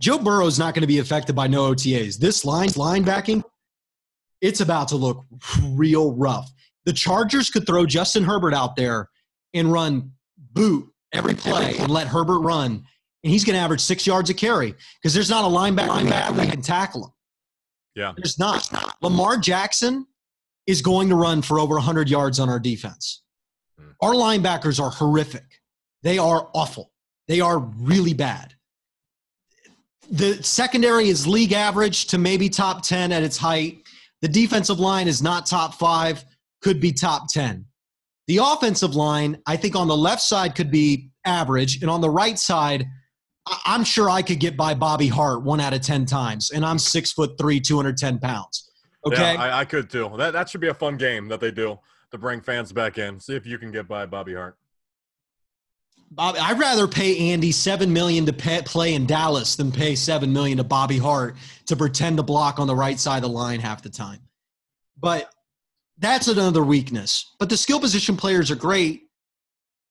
Joe 0.00 0.18
Burrow 0.18 0.46
is 0.46 0.58
not 0.58 0.74
going 0.74 0.82
to 0.82 0.88
be 0.88 0.98
affected 0.98 1.34
by 1.36 1.46
no 1.46 1.72
OTAs. 1.72 2.18
This 2.18 2.44
line 2.44 2.70
linebacking, 2.70 3.42
it's 4.40 4.60
about 4.60 4.88
to 4.88 4.96
look 4.96 5.24
real 5.62 6.14
rough. 6.14 6.50
The 6.84 6.92
Chargers 6.92 7.50
could 7.50 7.66
throw 7.66 7.84
Justin 7.84 8.24
Herbert 8.24 8.54
out 8.54 8.76
there 8.76 9.08
and 9.52 9.70
run 9.70 10.12
boot 10.38 10.88
every 11.12 11.34
play 11.34 11.76
and 11.78 11.90
let 11.90 12.06
Herbert 12.06 12.40
run, 12.40 12.84
and 13.24 13.32
he's 13.32 13.44
going 13.44 13.54
to 13.54 13.60
average 13.60 13.80
six 13.80 14.06
yards 14.06 14.30
a 14.30 14.34
carry 14.34 14.74
because 15.00 15.14
there's 15.14 15.30
not 15.30 15.44
a 15.44 15.48
linebacker 15.48 16.36
that 16.36 16.50
can 16.50 16.62
tackle 16.62 17.04
him. 17.04 17.10
Yeah, 17.94 18.12
there's 18.16 18.38
not. 18.38 18.70
Lamar 19.02 19.38
Jackson 19.38 20.06
is 20.66 20.82
going 20.82 21.08
to 21.08 21.14
run 21.16 21.42
for 21.42 21.58
over 21.58 21.74
100 21.74 22.08
yards 22.08 22.38
on 22.38 22.48
our 22.48 22.60
defense. 22.60 23.22
Hmm. 23.78 23.90
Our 24.02 24.12
linebackers 24.12 24.80
are 24.80 24.90
horrific. 24.90 25.44
They 26.02 26.18
are 26.18 26.48
awful. 26.54 26.92
They 27.26 27.40
are 27.40 27.58
really 27.58 28.14
bad. 28.14 28.54
The 30.10 30.42
secondary 30.42 31.08
is 31.08 31.26
league 31.26 31.52
average 31.52 32.06
to 32.08 32.18
maybe 32.18 32.48
top 32.48 32.82
10 32.82 33.12
at 33.12 33.22
its 33.22 33.36
height. 33.36 33.82
The 34.22 34.28
defensive 34.28 34.80
line 34.80 35.06
is 35.06 35.22
not 35.22 35.46
top 35.46 35.74
five, 35.74 36.24
could 36.62 36.80
be 36.80 36.92
top 36.92 37.28
10. 37.30 37.64
The 38.28 38.36
offensive 38.36 38.94
line, 38.94 39.38
I 39.46 39.56
think 39.56 39.74
on 39.74 39.88
the 39.88 39.96
left 39.96 40.22
side 40.22 40.54
could 40.54 40.70
be 40.70 41.10
average, 41.24 41.80
and 41.80 41.90
on 41.90 42.02
the 42.02 42.10
right 42.10 42.38
side, 42.38 42.86
I'm 43.64 43.84
sure 43.84 44.10
I 44.10 44.20
could 44.20 44.38
get 44.38 44.54
by 44.54 44.74
Bobby 44.74 45.08
Hart 45.08 45.42
one 45.42 45.60
out 45.60 45.72
of 45.72 45.80
10 45.80 46.04
times, 46.04 46.50
and 46.50 46.64
I'm 46.64 46.78
six 46.78 47.10
foot 47.10 47.38
three, 47.38 47.58
210 47.58 48.18
pounds. 48.18 48.70
Okay. 49.06 49.34
Yeah, 49.34 49.42
I, 49.42 49.60
I 49.60 49.64
could 49.64 49.88
too. 49.88 50.12
That, 50.18 50.34
that 50.34 50.50
should 50.50 50.60
be 50.60 50.68
a 50.68 50.74
fun 50.74 50.98
game 50.98 51.28
that 51.28 51.40
they 51.40 51.50
do 51.50 51.78
to 52.10 52.18
bring 52.18 52.42
fans 52.42 52.70
back 52.70 52.98
in. 52.98 53.18
See 53.18 53.34
if 53.34 53.46
you 53.46 53.58
can 53.58 53.72
get 53.72 53.88
by 53.88 54.04
Bobby 54.04 54.34
Hart. 54.34 54.56
I'd 56.16 56.58
rather 56.58 56.88
pay 56.88 57.30
Andy 57.32 57.52
seven 57.52 57.92
million 57.92 58.26
to 58.26 58.32
pay, 58.32 58.62
play 58.62 58.94
in 58.94 59.06
Dallas 59.06 59.56
than 59.56 59.70
pay 59.70 59.94
seven 59.94 60.32
million 60.32 60.56
to 60.58 60.64
Bobby 60.64 60.98
Hart 60.98 61.36
to 61.66 61.76
pretend 61.76 62.16
to 62.16 62.22
block 62.22 62.58
on 62.58 62.66
the 62.66 62.74
right 62.74 62.98
side 62.98 63.18
of 63.18 63.22
the 63.22 63.28
line 63.28 63.60
half 63.60 63.82
the 63.82 63.90
time. 63.90 64.20
But 64.98 65.32
that's 65.98 66.28
another 66.28 66.62
weakness. 66.62 67.34
But 67.38 67.48
the 67.48 67.56
skill 67.56 67.80
position 67.80 68.16
players 68.16 68.50
are 68.50 68.56
great. 68.56 69.02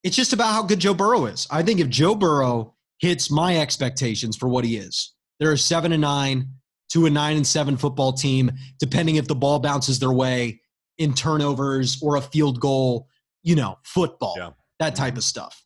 It's 0.04 0.16
just 0.16 0.34
about 0.34 0.54
how 0.54 0.64
good 0.64 0.80
Joe 0.80 0.94
Burrow 0.94 1.26
is. 1.26 1.48
I 1.52 1.64
think 1.64 1.80
if 1.80 1.90
Joe 1.90 2.16
Burrow 2.16 2.76
hits 3.00 3.30
my 3.30 3.58
expectations 3.58 4.38
for 4.38 4.48
what 4.48 4.64
he 4.64 4.78
is, 4.78 5.14
they're 5.40 5.52
a 5.52 5.58
seven 5.58 5.92
and 5.92 6.02
nine 6.02 6.50
to 6.90 7.06
a 7.06 7.10
nine 7.10 7.36
and 7.36 7.46
seven 7.46 7.78
football 7.78 8.14
team, 8.14 8.52
depending 8.80 9.16
if 9.16 9.28
the 9.28 9.36
ball 9.36 9.60
bounces 9.60 10.00
their 10.00 10.12
way 10.12 10.62
in 10.98 11.14
turnovers 11.14 12.02
or 12.02 12.16
a 12.16 12.22
field 12.22 12.60
goal, 12.60 13.08
you 13.44 13.56
know, 13.56 13.78
football, 13.84 14.36
yeah. 14.38 14.50
that 14.80 14.96
type 14.96 15.12
mm-hmm. 15.12 15.18
of 15.18 15.24
stuff. 15.24 15.64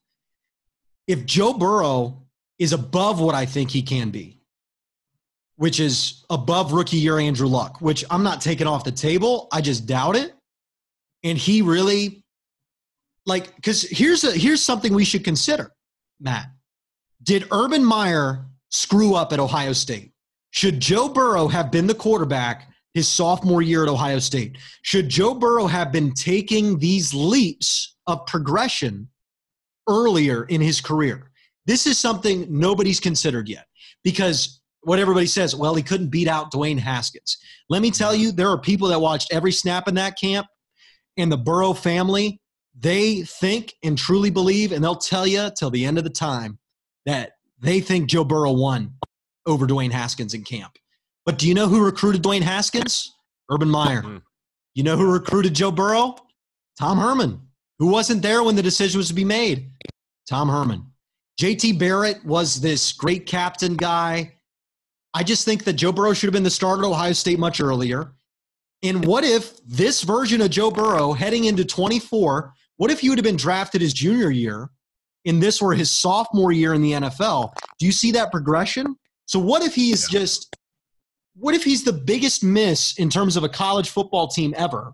If 1.08 1.26
Joe 1.26 1.54
Burrow 1.54 2.24
is 2.58 2.74
above 2.74 3.20
what 3.20 3.36
I 3.36 3.46
think 3.46 3.70
he 3.70 3.82
can 3.82 4.10
be, 4.10 4.41
which 5.62 5.80
is 5.80 6.26
above 6.32 6.74
rookie 6.74 6.98
year 6.98 7.20
Andrew 7.20 7.46
Luck, 7.46 7.82
which 7.82 8.04
I'm 8.10 8.24
not 8.24 8.42
taking 8.42 8.66
off 8.66 8.84
the 8.84 8.92
table. 8.92 9.48
I 9.52 9.62
just 9.62 9.86
doubt 9.86 10.16
it. 10.16 10.34
And 11.24 11.38
he 11.38 11.62
really 11.62 12.24
like 13.28 13.56
because 13.58 13.84
here's 13.84 14.24
a 14.24 14.32
here's 14.32 14.64
something 14.64 14.92
we 14.92 15.06
should 15.06 15.24
consider, 15.24 15.72
Matt. 16.20 16.48
Did 17.22 17.48
Urban 17.52 17.86
Meyer 17.86 18.48
screw 18.70 19.14
up 19.14 19.34
at 19.34 19.40
Ohio 19.40 19.72
State? 19.74 20.14
Should 20.50 20.80
Joe 20.80 21.10
Burrow 21.10 21.48
have 21.48 21.70
been 21.70 21.86
the 21.86 21.94
quarterback 21.94 22.68
his 22.96 23.08
sophomore 23.08 23.62
year 23.62 23.84
at 23.84 23.90
Ohio 23.90 24.18
State? 24.18 24.58
Should 24.82 25.10
Joe 25.10 25.36
Burrow 25.36 25.68
have 25.68 25.92
been 25.92 26.12
taking 26.16 26.80
these 26.80 27.14
leaps 27.14 27.98
of 28.08 28.26
progression 28.26 29.10
earlier 29.88 30.44
in 30.46 30.60
his 30.60 30.82
career? 30.82 31.30
This 31.68 31.86
is 31.86 32.00
something 32.00 32.48
nobody's 32.50 33.00
considered 33.00 33.48
yet 33.48 33.68
because 34.04 34.61
what 34.82 35.00
everybody 35.00 35.28
says, 35.28 35.56
well, 35.56 35.76
he 35.76 35.84
couldn't 35.84 36.10
beat 36.10 36.28
out 36.28 36.52
Dwayne 36.52 36.80
Haskins. 36.80 37.38
Let 37.70 37.82
me 37.82 37.92
tell 37.92 38.16
you, 38.16 38.32
there 38.32 38.50
are 38.50 38.58
people 38.58 38.88
that 38.90 39.00
watched 39.00 39.32
every 39.32 39.52
snap 39.52 39.88
in 39.88 39.96
that 39.96 40.20
camp, 40.20 40.48
and 41.18 41.32
the 41.32 41.38
Burrow 41.38 41.74
family, 41.74 42.42
they 42.78 43.22
think 43.24 43.76
and 43.84 43.98
truly 43.98 44.30
believe, 44.30 44.72
and 44.72 44.84
they'll 44.84 44.96
tell 44.96 45.28
you 45.28 45.50
till 45.58 45.70
the 45.70 45.86
end 45.86 45.98
of 45.98 46.04
the 46.04 46.10
time 46.10 46.58
that 47.06 47.34
they 47.60 47.80
think 47.80 48.10
Joe 48.10 48.24
Burrow 48.24 48.54
won 48.54 48.94
over 49.46 49.68
Dwayne 49.68 49.92
Haskins 49.92 50.34
in 50.34 50.44
camp. 50.44 50.78
But 51.26 51.38
do 51.38 51.48
you 51.48 51.54
know 51.54 51.68
who 51.68 51.84
recruited 51.84 52.24
Dwayne 52.24 52.42
Haskins? 52.42 53.14
Urban 53.52 53.70
Meyer. 53.70 54.02
Mm-hmm. 54.02 54.18
You 54.74 54.84
know 54.84 54.96
who 54.98 55.12
recruited 55.12 55.54
Joe 55.54 55.72
Burrow? 55.72 56.16
Tom 56.80 56.98
Herman, 56.98 57.42
who 57.78 57.88
wasn't 57.88 58.22
there 58.22 58.42
when 58.44 58.56
the 58.56 58.64
decision 58.64 58.98
was 58.98 59.10
to 59.10 59.14
be 59.14 59.26
made. 59.26 59.72
Tom 60.28 60.50
Herman. 60.50 60.86
JT 61.40 61.78
Barrett 61.78 62.24
was 62.24 62.62
this 62.62 62.94
great 62.94 63.26
captain 63.26 63.76
guy. 63.76 64.34
I 65.14 65.24
just 65.24 65.46
think 65.46 65.66
that 65.66 65.74
Joe 65.74 65.92
Burrow 65.92 66.14
should 66.14 66.28
have 66.28 66.34
been 66.34 66.44
the 66.44 66.50
starter 66.50 66.84
at 66.84 66.88
Ohio 66.88 67.14
State 67.14 67.40
much 67.40 67.60
earlier. 67.60 68.14
And 68.84 69.06
what 69.06 69.24
if 69.24 69.58
this 69.66 70.02
version 70.02 70.42
of 70.42 70.50
Joe 70.50 70.72
Burrow 70.72 71.14
heading 71.14 71.46
into 71.46 71.64
24, 71.66 72.54
what 72.78 72.92
if 72.92 73.00
he 73.00 73.10
would 73.10 73.20
have 73.20 73.26
been 73.26 73.36
drafted 73.36 73.82
his 73.82 73.94
junior 73.94 74.32
year 74.32 74.70
and 75.26 75.42
this 75.42 75.62
were 75.62 75.74
his 75.74 75.92
sophomore 75.92 76.52
year 76.52 76.74
in 76.74 76.82
the 76.82 76.94
NFL? 76.94 77.54
Do 77.78 77.86
you 77.86 77.92
see 77.92 78.12
that 78.12 78.32
progression? 78.32 78.96
So 79.26 79.40
what 79.40 79.64
if 79.64 79.76
he 79.76 79.92
is 79.92 80.12
yeah. 80.12 80.20
just 80.20 80.56
what 81.36 81.56
if 81.56 81.64
he's 81.64 81.84
the 81.84 81.94
biggest 81.94 82.44
miss 82.44 82.98
in 82.98 83.10
terms 83.10 83.38
of 83.38 83.44
a 83.44 83.50
college 83.50 83.90
football 83.90 84.28
team 84.28 84.54
ever? 84.58 84.94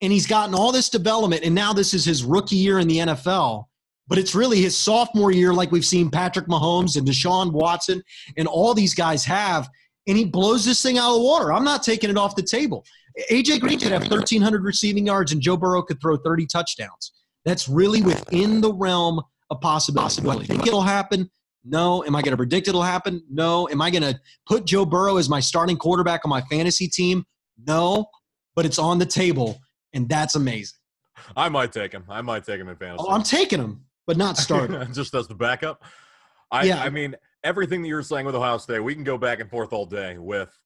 And 0.00 0.12
he's 0.12 0.26
gotten 0.26 0.54
all 0.54 0.72
this 0.72 0.88
development 0.88 1.42
and 1.44 1.54
now 1.54 1.72
this 1.72 1.94
is 1.94 2.04
his 2.04 2.22
rookie 2.22 2.56
year 2.56 2.78
in 2.78 2.86
the 2.86 2.98
NFL. 2.98 3.66
But 4.08 4.18
it's 4.18 4.34
really 4.34 4.60
his 4.60 4.76
sophomore 4.76 5.30
year, 5.30 5.54
like 5.54 5.70
we've 5.70 5.84
seen 5.84 6.10
Patrick 6.10 6.46
Mahomes 6.46 6.96
and 6.96 7.06
Deshaun 7.06 7.52
Watson 7.52 8.02
and 8.36 8.48
all 8.48 8.74
these 8.74 8.94
guys 8.94 9.24
have, 9.24 9.68
and 10.06 10.18
he 10.18 10.24
blows 10.24 10.64
this 10.64 10.82
thing 10.82 10.98
out 10.98 11.10
of 11.10 11.18
the 11.18 11.22
water. 11.22 11.52
I'm 11.52 11.64
not 11.64 11.82
taking 11.82 12.10
it 12.10 12.16
off 12.16 12.34
the 12.34 12.42
table. 12.42 12.84
AJ 13.30 13.60
Green 13.60 13.78
could 13.78 13.92
have 13.92 14.02
1,300 14.02 14.64
receiving 14.64 15.06
yards, 15.06 15.32
and 15.32 15.40
Joe 15.40 15.56
Burrow 15.56 15.82
could 15.82 16.00
throw 16.00 16.16
30 16.16 16.46
touchdowns. 16.46 17.12
That's 17.44 17.68
really 17.68 18.02
within 18.02 18.60
the 18.60 18.72
realm 18.72 19.20
of 19.50 19.60
possibility. 19.60 20.44
I 20.44 20.46
think 20.46 20.66
it'll 20.66 20.82
happen? 20.82 21.30
No. 21.64 22.04
Am 22.04 22.16
I 22.16 22.22
going 22.22 22.32
to 22.32 22.36
predict 22.36 22.68
it'll 22.68 22.82
happen? 22.82 23.22
No. 23.30 23.68
Am 23.68 23.80
I 23.80 23.90
going 23.90 24.02
to 24.02 24.18
put 24.46 24.64
Joe 24.64 24.84
Burrow 24.84 25.16
as 25.16 25.28
my 25.28 25.40
starting 25.40 25.76
quarterback 25.76 26.22
on 26.24 26.30
my 26.30 26.40
fantasy 26.42 26.88
team? 26.88 27.24
No. 27.66 28.06
But 28.56 28.66
it's 28.66 28.78
on 28.78 28.98
the 28.98 29.06
table, 29.06 29.58
and 29.92 30.08
that's 30.08 30.34
amazing. 30.34 30.78
I 31.36 31.48
might 31.48 31.72
take 31.72 31.92
him. 31.92 32.04
I 32.08 32.20
might 32.22 32.44
take 32.44 32.60
him 32.60 32.68
in 32.68 32.76
fantasy. 32.76 33.04
Oh, 33.06 33.12
I'm 33.12 33.22
taking 33.22 33.60
him, 33.60 33.84
but 34.06 34.16
not 34.16 34.36
starting. 34.38 34.92
Just 34.92 35.14
as 35.14 35.28
the 35.28 35.34
backup. 35.34 35.82
I, 36.50 36.64
yeah. 36.64 36.82
I 36.82 36.90
mean, 36.90 37.16
everything 37.44 37.82
that 37.82 37.88
you're 37.88 38.02
saying 38.02 38.26
with 38.26 38.34
Ohio 38.34 38.58
State, 38.58 38.80
we 38.80 38.94
can 38.94 39.04
go 39.04 39.18
back 39.18 39.40
and 39.40 39.50
forth 39.50 39.72
all 39.72 39.86
day 39.86 40.18
with 40.18 40.56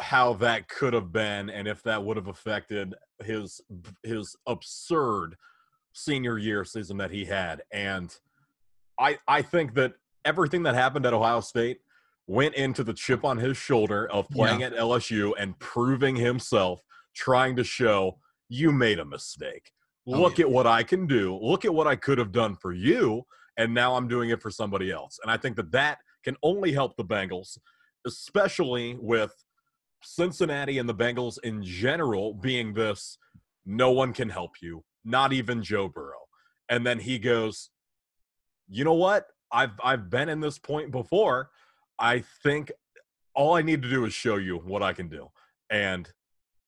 how 0.00 0.32
that 0.34 0.68
could 0.68 0.94
have 0.94 1.12
been 1.12 1.50
and 1.50 1.68
if 1.68 1.82
that 1.82 2.02
would 2.02 2.16
have 2.16 2.28
affected 2.28 2.94
his 3.22 3.60
his 4.02 4.34
absurd 4.46 5.36
senior 5.92 6.38
year 6.38 6.64
season 6.64 6.96
that 6.96 7.10
he 7.10 7.24
had. 7.24 7.62
And 7.72 8.14
I 8.98 9.18
I 9.28 9.42
think 9.42 9.74
that 9.74 9.94
everything 10.24 10.62
that 10.64 10.74
happened 10.74 11.06
at 11.06 11.12
Ohio 11.12 11.40
State 11.40 11.80
went 12.26 12.54
into 12.54 12.84
the 12.84 12.94
chip 12.94 13.24
on 13.24 13.38
his 13.38 13.56
shoulder 13.56 14.08
of 14.10 14.28
playing 14.30 14.60
yeah. 14.60 14.68
at 14.68 14.74
LSU 14.74 15.32
and 15.38 15.58
proving 15.58 16.16
himself, 16.16 16.80
trying 17.14 17.56
to 17.56 17.64
show 17.64 18.18
you 18.48 18.72
made 18.72 18.98
a 18.98 19.04
mistake. 19.04 19.72
Oh, 20.06 20.20
Look 20.20 20.38
yeah. 20.38 20.46
at 20.46 20.50
what 20.50 20.66
I 20.66 20.82
can 20.82 21.06
do. 21.06 21.38
Look 21.40 21.64
at 21.64 21.74
what 21.74 21.86
I 21.86 21.96
could 21.96 22.18
have 22.18 22.32
done 22.32 22.56
for 22.56 22.72
you. 22.72 23.24
And 23.56 23.74
now 23.74 23.96
I'm 23.96 24.08
doing 24.08 24.30
it 24.30 24.40
for 24.40 24.50
somebody 24.50 24.90
else. 24.90 25.18
And 25.22 25.30
I 25.30 25.36
think 25.36 25.56
that 25.56 25.72
that 25.72 25.98
can 26.24 26.36
only 26.42 26.72
help 26.72 26.96
the 26.96 27.04
Bengals, 27.04 27.58
especially 28.06 28.96
with 29.00 29.32
Cincinnati 30.02 30.78
and 30.78 30.88
the 30.88 30.94
Bengals 30.94 31.38
in 31.44 31.62
general 31.62 32.34
being 32.34 32.74
this 32.74 33.18
no 33.64 33.92
one 33.92 34.12
can 34.12 34.28
help 34.28 34.60
you, 34.60 34.84
not 35.04 35.32
even 35.32 35.62
Joe 35.62 35.88
Burrow. 35.88 36.26
And 36.68 36.86
then 36.86 36.98
he 36.98 37.18
goes, 37.18 37.70
"You 38.68 38.84
know 38.84 38.94
what? 38.94 39.26
I've 39.52 39.78
I've 39.84 40.10
been 40.10 40.28
in 40.28 40.40
this 40.40 40.58
point 40.58 40.90
before. 40.90 41.50
I 41.98 42.24
think 42.42 42.72
all 43.34 43.54
I 43.54 43.62
need 43.62 43.82
to 43.82 43.90
do 43.90 44.04
is 44.04 44.12
show 44.12 44.36
you 44.36 44.56
what 44.58 44.82
I 44.82 44.92
can 44.92 45.08
do. 45.08 45.28
And 45.70 46.10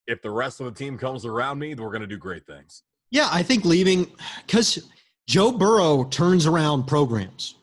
if 0.06 0.22
the 0.22 0.30
rest 0.30 0.60
of 0.60 0.66
the 0.66 0.72
team 0.72 0.98
comes 0.98 1.24
around 1.24 1.58
me, 1.58 1.74
we're 1.74 1.90
going 1.90 2.02
to 2.02 2.06
do 2.06 2.18
great 2.18 2.46
things." 2.46 2.82
Yeah, 3.10 3.28
I 3.30 3.42
think 3.42 3.64
leaving 3.64 4.10
cuz 4.48 4.78
Joe 5.26 5.52
Burrow 5.52 6.04
turns 6.04 6.46
around 6.46 6.84
programs. 6.86 7.54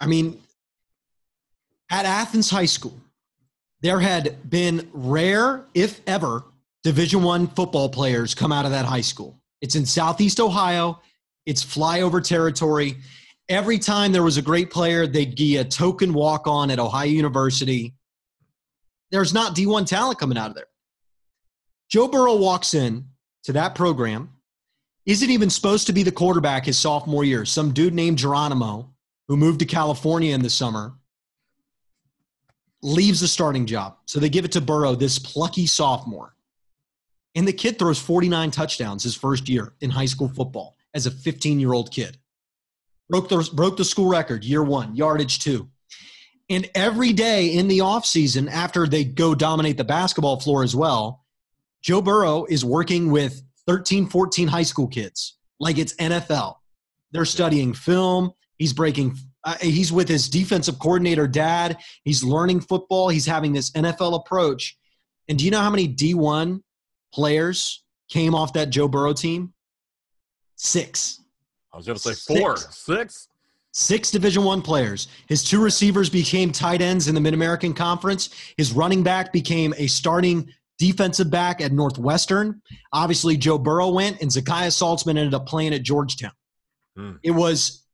I 0.00 0.06
mean, 0.06 0.40
at 1.90 2.06
Athens 2.06 2.50
High 2.50 2.66
School, 2.66 2.98
there 3.82 4.00
had 4.00 4.48
been 4.48 4.88
rare, 4.92 5.66
if 5.74 6.00
ever, 6.06 6.44
Division 6.82 7.22
One 7.22 7.46
football 7.48 7.88
players 7.88 8.34
come 8.34 8.52
out 8.52 8.64
of 8.64 8.70
that 8.70 8.84
high 8.86 9.00
school. 9.00 9.38
It's 9.60 9.74
in 9.74 9.84
Southeast 9.84 10.40
Ohio. 10.40 11.00
It's 11.46 11.64
flyover 11.64 12.22
territory. 12.22 12.98
Every 13.48 13.78
time 13.78 14.12
there 14.12 14.22
was 14.22 14.36
a 14.36 14.42
great 14.42 14.70
player, 14.70 15.06
they'd 15.06 15.36
get 15.36 15.66
a 15.66 15.68
token 15.68 16.14
walk 16.14 16.46
on 16.46 16.70
at 16.70 16.78
Ohio 16.78 17.08
University. 17.08 17.94
There's 19.10 19.34
not 19.34 19.56
D1 19.56 19.86
talent 19.86 20.18
coming 20.18 20.38
out 20.38 20.50
of 20.50 20.54
there. 20.54 20.66
Joe 21.90 22.06
Burrow 22.06 22.36
walks 22.36 22.74
in 22.74 23.06
to 23.44 23.52
that 23.54 23.74
program, 23.74 24.30
isn't 25.06 25.30
even 25.30 25.50
supposed 25.50 25.86
to 25.86 25.92
be 25.92 26.02
the 26.02 26.12
quarterback 26.12 26.66
his 26.66 26.78
sophomore 26.78 27.24
year. 27.24 27.44
Some 27.44 27.72
dude 27.72 27.94
named 27.94 28.18
Geronimo, 28.18 28.92
who 29.28 29.36
moved 29.36 29.60
to 29.60 29.64
California 29.64 30.34
in 30.34 30.42
the 30.42 30.50
summer, 30.50 30.94
leaves 32.82 33.20
the 33.20 33.28
starting 33.28 33.66
job. 33.66 33.96
So 34.06 34.20
they 34.20 34.28
give 34.28 34.44
it 34.44 34.52
to 34.52 34.60
Burrow, 34.60 34.94
this 34.94 35.18
plucky 35.18 35.66
sophomore. 35.66 36.34
And 37.34 37.46
the 37.46 37.52
kid 37.52 37.78
throws 37.78 37.98
49 37.98 38.50
touchdowns 38.50 39.04
his 39.04 39.14
first 39.14 39.48
year 39.48 39.74
in 39.80 39.90
high 39.90 40.06
school 40.06 40.28
football 40.28 40.76
as 40.94 41.06
a 41.06 41.10
15 41.10 41.60
year 41.60 41.72
old 41.72 41.92
kid. 41.92 42.18
Broke 43.08 43.28
the, 43.28 43.48
broke 43.52 43.76
the 43.76 43.84
school 43.84 44.08
record, 44.08 44.44
year 44.44 44.62
one, 44.62 44.94
yardage 44.94 45.40
two. 45.40 45.68
And 46.48 46.68
every 46.74 47.12
day 47.12 47.54
in 47.54 47.68
the 47.68 47.78
offseason, 47.78 48.50
after 48.50 48.86
they 48.86 49.04
go 49.04 49.34
dominate 49.34 49.76
the 49.76 49.84
basketball 49.84 50.40
floor 50.40 50.64
as 50.64 50.74
well, 50.74 51.24
Joe 51.80 52.02
Burrow 52.02 52.44
is 52.44 52.64
working 52.64 53.10
with 53.10 53.42
13, 53.70 54.08
14 54.08 54.48
high 54.48 54.64
school 54.64 54.88
kids 54.88 55.38
like 55.60 55.78
it's 55.78 55.94
NFL. 55.94 56.56
They're 57.12 57.24
studying 57.24 57.72
film. 57.72 58.32
He's 58.58 58.72
breaking 58.72 59.16
uh, 59.44 59.54
he's 59.60 59.92
with 59.92 60.08
his 60.08 60.28
defensive 60.28 60.80
coordinator 60.80 61.28
dad. 61.28 61.78
He's 62.02 62.24
learning 62.24 62.62
football. 62.62 63.10
He's 63.10 63.24
having 63.24 63.52
this 63.52 63.70
NFL 63.70 64.16
approach. 64.16 64.76
And 65.28 65.38
do 65.38 65.44
you 65.44 65.52
know 65.52 65.60
how 65.60 65.70
many 65.70 65.86
D1 65.86 66.60
players 67.14 67.84
came 68.10 68.34
off 68.34 68.52
that 68.54 68.70
Joe 68.70 68.88
Burrow 68.88 69.12
team? 69.12 69.54
Six. 70.56 71.22
I 71.72 71.76
was 71.76 71.86
going 71.86 71.96
to 71.96 72.14
say 72.14 72.40
four, 72.40 72.56
six. 72.56 72.76
six. 72.76 73.28
Six 73.72 74.10
Division 74.10 74.42
One 74.42 74.62
players. 74.62 75.06
His 75.28 75.44
two 75.44 75.62
receivers 75.62 76.10
became 76.10 76.50
tight 76.50 76.82
ends 76.82 77.06
in 77.06 77.14
the 77.14 77.20
Mid 77.20 77.34
American 77.34 77.72
Conference. 77.72 78.30
His 78.56 78.72
running 78.72 79.04
back 79.04 79.32
became 79.32 79.72
a 79.78 79.86
starting 79.86 80.52
defensive 80.80 81.30
back 81.30 81.60
at 81.60 81.70
Northwestern. 81.70 82.62
Obviously, 82.92 83.36
Joe 83.36 83.58
Burrow 83.58 83.90
went, 83.90 84.20
and 84.20 84.30
Zakiya 84.30 84.68
Saltzman 84.68 85.10
ended 85.10 85.34
up 85.34 85.46
playing 85.46 85.74
at 85.74 85.82
Georgetown. 85.82 86.32
Hmm. 86.96 87.12
It 87.22 87.30
was 87.30 87.84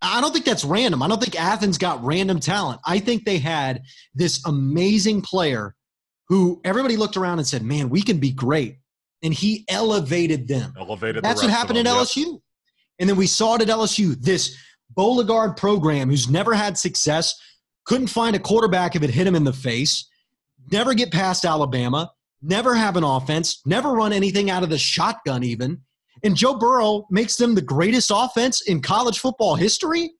I 0.00 0.20
don't 0.20 0.32
think 0.32 0.44
that's 0.44 0.64
random. 0.64 1.02
I 1.02 1.08
don't 1.08 1.20
think 1.20 1.40
Athens 1.40 1.78
got 1.78 2.04
random 2.04 2.38
talent. 2.38 2.80
I 2.86 2.98
think 2.98 3.24
they 3.24 3.38
had 3.38 3.82
this 4.14 4.44
amazing 4.46 5.22
player 5.22 5.74
who 6.28 6.60
everybody 6.64 6.96
looked 6.96 7.16
around 7.16 7.38
and 7.38 7.46
said, 7.46 7.62
"Man, 7.62 7.90
we 7.90 8.02
can 8.02 8.18
be 8.18 8.30
great," 8.30 8.78
and 9.22 9.34
he 9.34 9.64
elevated 9.68 10.46
them. 10.46 10.74
Elevated. 10.78 11.24
That's 11.24 11.42
what 11.42 11.50
happened 11.50 11.78
at 11.78 11.86
LSU. 11.86 12.40
And 12.98 13.08
then 13.08 13.16
we 13.16 13.26
saw 13.26 13.56
it 13.56 13.62
at 13.62 13.68
LSU. 13.68 14.14
This 14.20 14.56
Beauregard 14.94 15.56
program, 15.56 16.10
who's 16.10 16.30
never 16.30 16.54
had 16.54 16.78
success, 16.78 17.34
couldn't 17.86 18.06
find 18.06 18.36
a 18.36 18.38
quarterback 18.38 18.94
if 18.94 19.02
it 19.02 19.10
hit 19.10 19.26
him 19.26 19.34
in 19.34 19.44
the 19.44 19.52
face, 19.52 20.08
never 20.70 20.94
get 20.94 21.12
past 21.12 21.44
Alabama, 21.44 22.10
never 22.42 22.74
have 22.74 22.96
an 22.96 23.04
offense, 23.04 23.62
never 23.66 23.92
run 23.92 24.12
anything 24.12 24.50
out 24.50 24.62
of 24.62 24.70
the 24.70 24.78
shotgun, 24.78 25.42
even. 25.42 25.80
And 26.22 26.36
Joe 26.36 26.54
Burrow 26.54 27.06
makes 27.10 27.36
them 27.36 27.54
the 27.54 27.62
greatest 27.62 28.10
offense 28.14 28.62
in 28.62 28.80
college 28.80 29.18
football 29.18 29.56
history. 29.56 30.12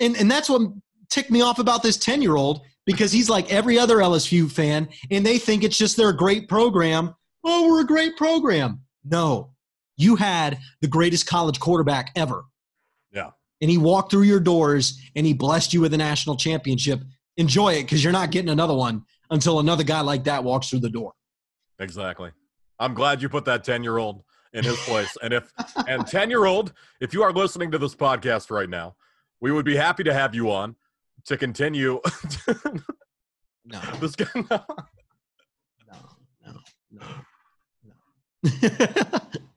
And, 0.00 0.16
and 0.16 0.30
that's 0.30 0.48
what 0.48 0.72
ticked 1.10 1.30
me 1.30 1.42
off 1.42 1.58
about 1.58 1.82
this 1.82 1.96
10 1.96 2.22
year 2.22 2.36
old 2.36 2.62
because 2.86 3.12
he's 3.12 3.30
like 3.30 3.52
every 3.52 3.78
other 3.78 3.98
LSU 3.98 4.50
fan 4.50 4.88
and 5.10 5.24
they 5.24 5.38
think 5.38 5.62
it's 5.62 5.78
just 5.78 5.96
their 5.96 6.12
great 6.12 6.48
program. 6.48 7.14
Oh, 7.44 7.68
we're 7.68 7.82
a 7.82 7.86
great 7.86 8.16
program. 8.16 8.80
No, 9.04 9.52
you 9.96 10.16
had 10.16 10.58
the 10.80 10.88
greatest 10.88 11.26
college 11.26 11.60
quarterback 11.60 12.10
ever. 12.16 12.44
Yeah. 13.12 13.30
And 13.60 13.70
he 13.70 13.78
walked 13.78 14.10
through 14.10 14.22
your 14.22 14.40
doors 14.40 15.00
and 15.14 15.26
he 15.26 15.34
blessed 15.34 15.72
you 15.72 15.80
with 15.80 15.94
a 15.94 15.98
national 15.98 16.36
championship. 16.36 17.00
Enjoy 17.36 17.74
it 17.74 17.82
because 17.84 18.02
you're 18.02 18.12
not 18.12 18.30
getting 18.30 18.50
another 18.50 18.74
one 18.74 19.04
until 19.32 19.58
another 19.60 19.82
guy 19.82 20.00
like 20.02 20.24
that 20.24 20.44
walks 20.44 20.68
through 20.68 20.80
the 20.80 20.90
door. 20.90 21.14
Exactly. 21.80 22.30
I'm 22.78 22.94
glad 22.94 23.22
you 23.22 23.28
put 23.28 23.46
that 23.46 23.64
10 23.64 23.82
year 23.82 23.96
old 23.96 24.22
in 24.52 24.62
his 24.62 24.76
place. 24.80 25.16
And 25.22 25.32
if 25.32 25.50
and 25.88 26.06
10 26.06 26.30
year 26.30 26.44
old, 26.44 26.72
if 27.00 27.14
you 27.14 27.22
are 27.22 27.32
listening 27.32 27.70
to 27.72 27.78
this 27.78 27.94
podcast 27.94 28.50
right 28.50 28.68
now, 28.68 28.94
we 29.40 29.50
would 29.50 29.64
be 29.64 29.74
happy 29.74 30.04
to 30.04 30.12
have 30.12 30.34
you 30.34 30.52
on 30.52 30.76
to 31.24 31.36
continue. 31.36 32.00
no. 33.64 33.80
This 34.00 34.14
guy, 34.14 34.26
no. 34.34 34.64
no, 35.88 35.98
no, 36.44 36.52
no, 36.90 37.02
no. 37.82 37.90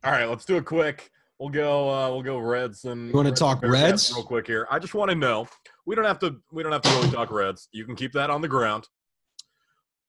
All 0.03 0.11
right, 0.11 0.29
let's 0.29 0.45
do 0.45 0.57
a 0.57 0.61
quick. 0.61 1.11
We'll 1.38 1.49
go. 1.49 1.89
Uh, 1.89 2.09
we'll 2.11 2.23
go 2.23 2.38
Reds 2.38 2.85
and. 2.85 3.09
You 3.09 3.13
want 3.13 3.27
to 3.27 3.33
talk 3.33 3.61
Reds 3.61 4.13
real 4.15 4.23
quick 4.23 4.47
here? 4.47 4.67
I 4.71 4.79
just 4.79 4.93
want 4.93 5.09
to 5.11 5.15
know. 5.15 5.47
We 5.85 5.95
don't 5.95 6.05
have 6.05 6.19
to. 6.19 6.38
We 6.53 6.63
don't 6.63 6.71
have 6.71 6.83
to 6.83 6.89
really 6.89 7.11
talk 7.11 7.29
Reds. 7.29 7.67
You 7.73 7.83
can 7.83 7.95
keep 7.95 8.13
that 8.13 8.29
on 8.29 8.41
the 8.41 8.47
ground. 8.47 8.88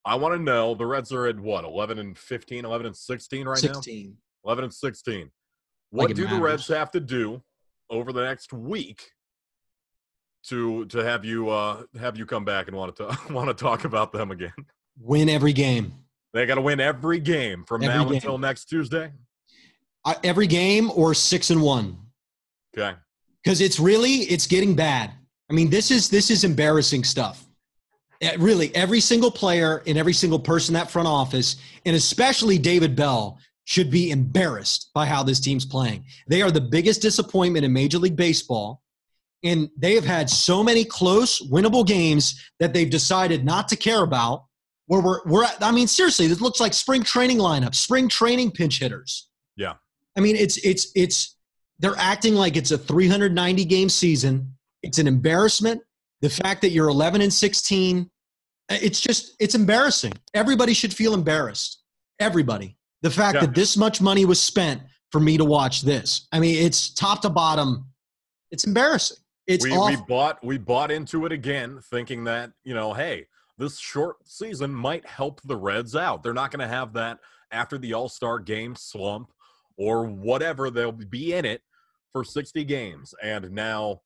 I 0.07 0.15
want 0.15 0.35
to 0.35 0.39
know 0.41 0.75
the 0.75 0.87
Reds 0.87 1.13
are 1.13 1.27
at 1.27 1.39
what 1.39 1.65
11 1.65 1.99
and 1.99 2.17
15, 2.17 2.65
11 2.65 2.87
and 2.87 2.97
16 2.97 3.47
right 3.49 3.59
16. 3.59 4.07
now. 4.07 4.13
11 4.51 4.65
and 4.65 4.73
16. 4.73 5.31
What 5.91 6.03
Like 6.05 6.11
it 6.13 6.15
do 6.15 6.29
the. 6.29 6.41
Reds 6.41 6.69
have 6.69 6.93
to 6.93 7.01
do 7.01 7.43
over 7.91 8.13
the 8.13 8.23
next 8.23 8.53
week 8.53 9.11
to 10.45 10.85
to 10.87 10.99
have 10.99 11.25
you 11.25 11.49
uh 11.51 11.83
have 11.99 12.17
you 12.17 12.25
come 12.25 12.45
back 12.45 12.69
and 12.69 12.77
want 12.77 12.95
to 12.95 13.07
talk, 13.07 13.31
want 13.31 13.49
to 13.49 13.55
talk 13.55 13.85
about 13.85 14.13
them 14.13 14.31
again? 14.31 14.53
Win 15.01 15.29
every 15.29 15.53
game. 15.53 15.93
They 16.33 16.47
got 16.47 16.55
to 16.55 16.61
win 16.61 16.81
every 16.81 17.19
game 17.19 17.65
from 17.65 17.83
Every 17.83 17.97
now 17.97 18.05
game. 18.05 18.15
until 18.15 18.39
next 18.39 18.67
Tuesday. 18.67 19.13
I, 20.05 20.17
every 20.23 20.47
game 20.47 20.91
or 20.95 21.15
six 21.15 21.51
and 21.51 21.61
one. 21.63 21.99
Okay. 22.77 22.97
because 23.43 23.61
it's 23.61 23.81
really 23.81 24.19
it's 24.25 24.47
getting 24.47 24.75
bad. 24.77 25.13
I 25.51 25.55
mean, 25.55 25.71
this 25.71 25.91
is 25.91 26.09
this 26.09 26.31
is 26.31 26.45
embarrassing 26.45 27.05
stuff. 27.05 27.45
Eh, 28.21 28.37
really, 28.39 28.75
every 28.75 29.01
single 29.01 29.31
player 29.31 29.83
and 29.87 29.99
every 29.99 30.13
single 30.13 30.39
person 30.39 30.75
in 30.75 30.81
that 30.81 30.91
front 30.91 31.09
office, 31.09 31.57
and 31.85 31.95
especially 31.95 32.59
David 32.59 32.97
Bell, 32.97 33.39
should 33.65 33.91
be 33.91 34.11
embarrassed 34.11 34.91
by 34.95 35.07
how 35.07 35.23
this 35.23 35.41
team's 35.41 35.67
playing. 35.67 36.05
They 36.29 36.41
are 36.41 36.51
the 36.51 36.61
biggest 36.61 37.03
disappointment 37.03 37.65
in 37.65 37.73
Major 37.73 37.99
League 37.99 38.17
Baseball, 38.17 38.81
and 39.43 39.69
they 39.77 39.95
have 39.95 40.05
had 40.05 40.31
so 40.31 40.63
many 40.63 40.85
close, 40.85 41.43
winnable 41.51 41.87
games 41.87 42.41
that 42.59 42.73
they've 42.73 42.89
decided 42.89 43.45
not 43.45 43.69
to 43.69 43.77
care 43.77 44.03
about. 44.03 44.45
Where 44.87 45.01
we're 45.01 45.21
we're 45.27 45.45
at, 45.45 45.57
I 45.61 45.73
mean, 45.73 45.89
seriously, 45.89 46.29
this 46.29 46.41
looks 46.41 46.61
like 46.61 46.73
spring 46.73 47.03
training 47.03 47.39
lineup, 47.39 47.75
spring 47.75 48.09
training 48.09 48.53
pinch 48.53 48.79
hitters. 48.79 49.29
Yeah. 49.57 49.75
I 50.17 50.21
mean, 50.21 50.37
it's 50.37 50.59
it's 50.59 50.93
it's 50.95 51.37
they're 51.81 51.97
acting 51.99 52.35
like 52.35 52.57
it's 52.57 52.71
a 52.71 52.79
390 52.79 53.65
game 53.65 53.89
season. 53.89 54.55
It's 54.83 54.99
an 54.99 55.09
embarrassment. 55.09 55.83
The 56.23 56.31
fact 56.31 56.63
that 56.63 56.71
you're 56.71 56.89
11 56.89 57.21
and 57.21 57.33
16, 57.33 58.11
it's 58.71 59.01
just 59.01 59.37
it's 59.39 59.55
embarrassing. 59.55 60.13
Everybody 60.35 60.73
should 60.75 60.93
feel 60.93 61.15
embarrassed. 61.15 61.83
Everybody. 62.19 62.77
The 63.03 63.11
fact 63.11 63.35
Yeah. 63.37 63.41
that 63.43 63.55
this 63.55 63.77
much 63.77 64.01
money 64.01 64.25
was 64.25 64.41
spent 64.41 64.83
for 65.13 65.21
me 65.21 65.37
to 65.37 65.45
watch 65.45 65.83
this. 65.83 66.27
I 66.33 66.41
mean, 66.41 66.65
it's 66.65 66.93
top 66.93 67.21
to 67.23 67.31
bottom. 67.31 67.87
It's 68.51 68.65
embarrassing. 68.65 69.19
It's 69.47 69.65
we, 69.65 69.79
we 69.79 69.97
bought 70.09 70.43
we 70.45 70.59
bought 70.59 70.91
into 70.91 71.25
it 71.27 71.33
again, 71.33 71.81
thinking 71.91 72.25
that 72.25 72.51
you 72.65 72.75
know, 72.75 72.93
hey, 72.93 73.27
this 73.59 73.79
short 73.79 74.17
season 74.25 74.75
might 74.75 75.07
help 75.07 75.41
the 75.43 75.57
Reds 75.57 75.95
out. 75.95 76.23
They're 76.23 76.35
not 76.35 76.51
going 76.51 76.67
to 76.67 76.75
have 76.75 76.93
that 76.95 77.19
after 77.53 77.79
the 77.79 77.93
All 77.95 78.09
Star 78.09 78.39
game 78.41 78.75
slump 78.75 79.31
or 79.79 80.05
whatever. 80.05 80.71
They'll 80.71 80.91
be 80.91 81.35
in 81.35 81.45
it 81.45 81.63
for 82.13 82.25
sixty 82.25 82.65
games, 82.65 83.15
and 83.23 83.51
now 83.53 84.01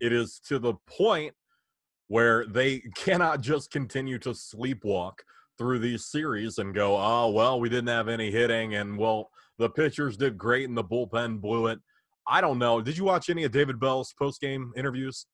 it 0.00 0.12
is 0.14 0.40
to 0.48 0.58
the 0.58 0.74
point 0.86 1.34
where 2.10 2.44
they 2.46 2.80
cannot 2.96 3.40
just 3.40 3.70
continue 3.70 4.18
to 4.18 4.30
sleepwalk 4.30 5.12
through 5.56 5.78
these 5.78 6.06
series 6.06 6.58
and 6.58 6.74
go, 6.74 6.96
oh 6.96 7.30
well, 7.30 7.60
we 7.60 7.68
didn't 7.68 7.88
have 7.88 8.08
any 8.08 8.30
hitting, 8.30 8.74
and 8.74 8.98
well, 8.98 9.30
the 9.58 9.70
pitchers 9.70 10.16
did 10.16 10.36
great, 10.36 10.68
and 10.68 10.76
the 10.76 10.84
bullpen 10.84 11.40
blew 11.40 11.68
it. 11.68 11.78
I 12.26 12.40
don't 12.40 12.58
know. 12.58 12.80
Did 12.80 12.98
you 12.98 13.04
watch 13.04 13.30
any 13.30 13.44
of 13.44 13.52
David 13.52 13.78
Bell's 13.78 14.12
post 14.18 14.40
game 14.40 14.72
interviews? 14.76 15.26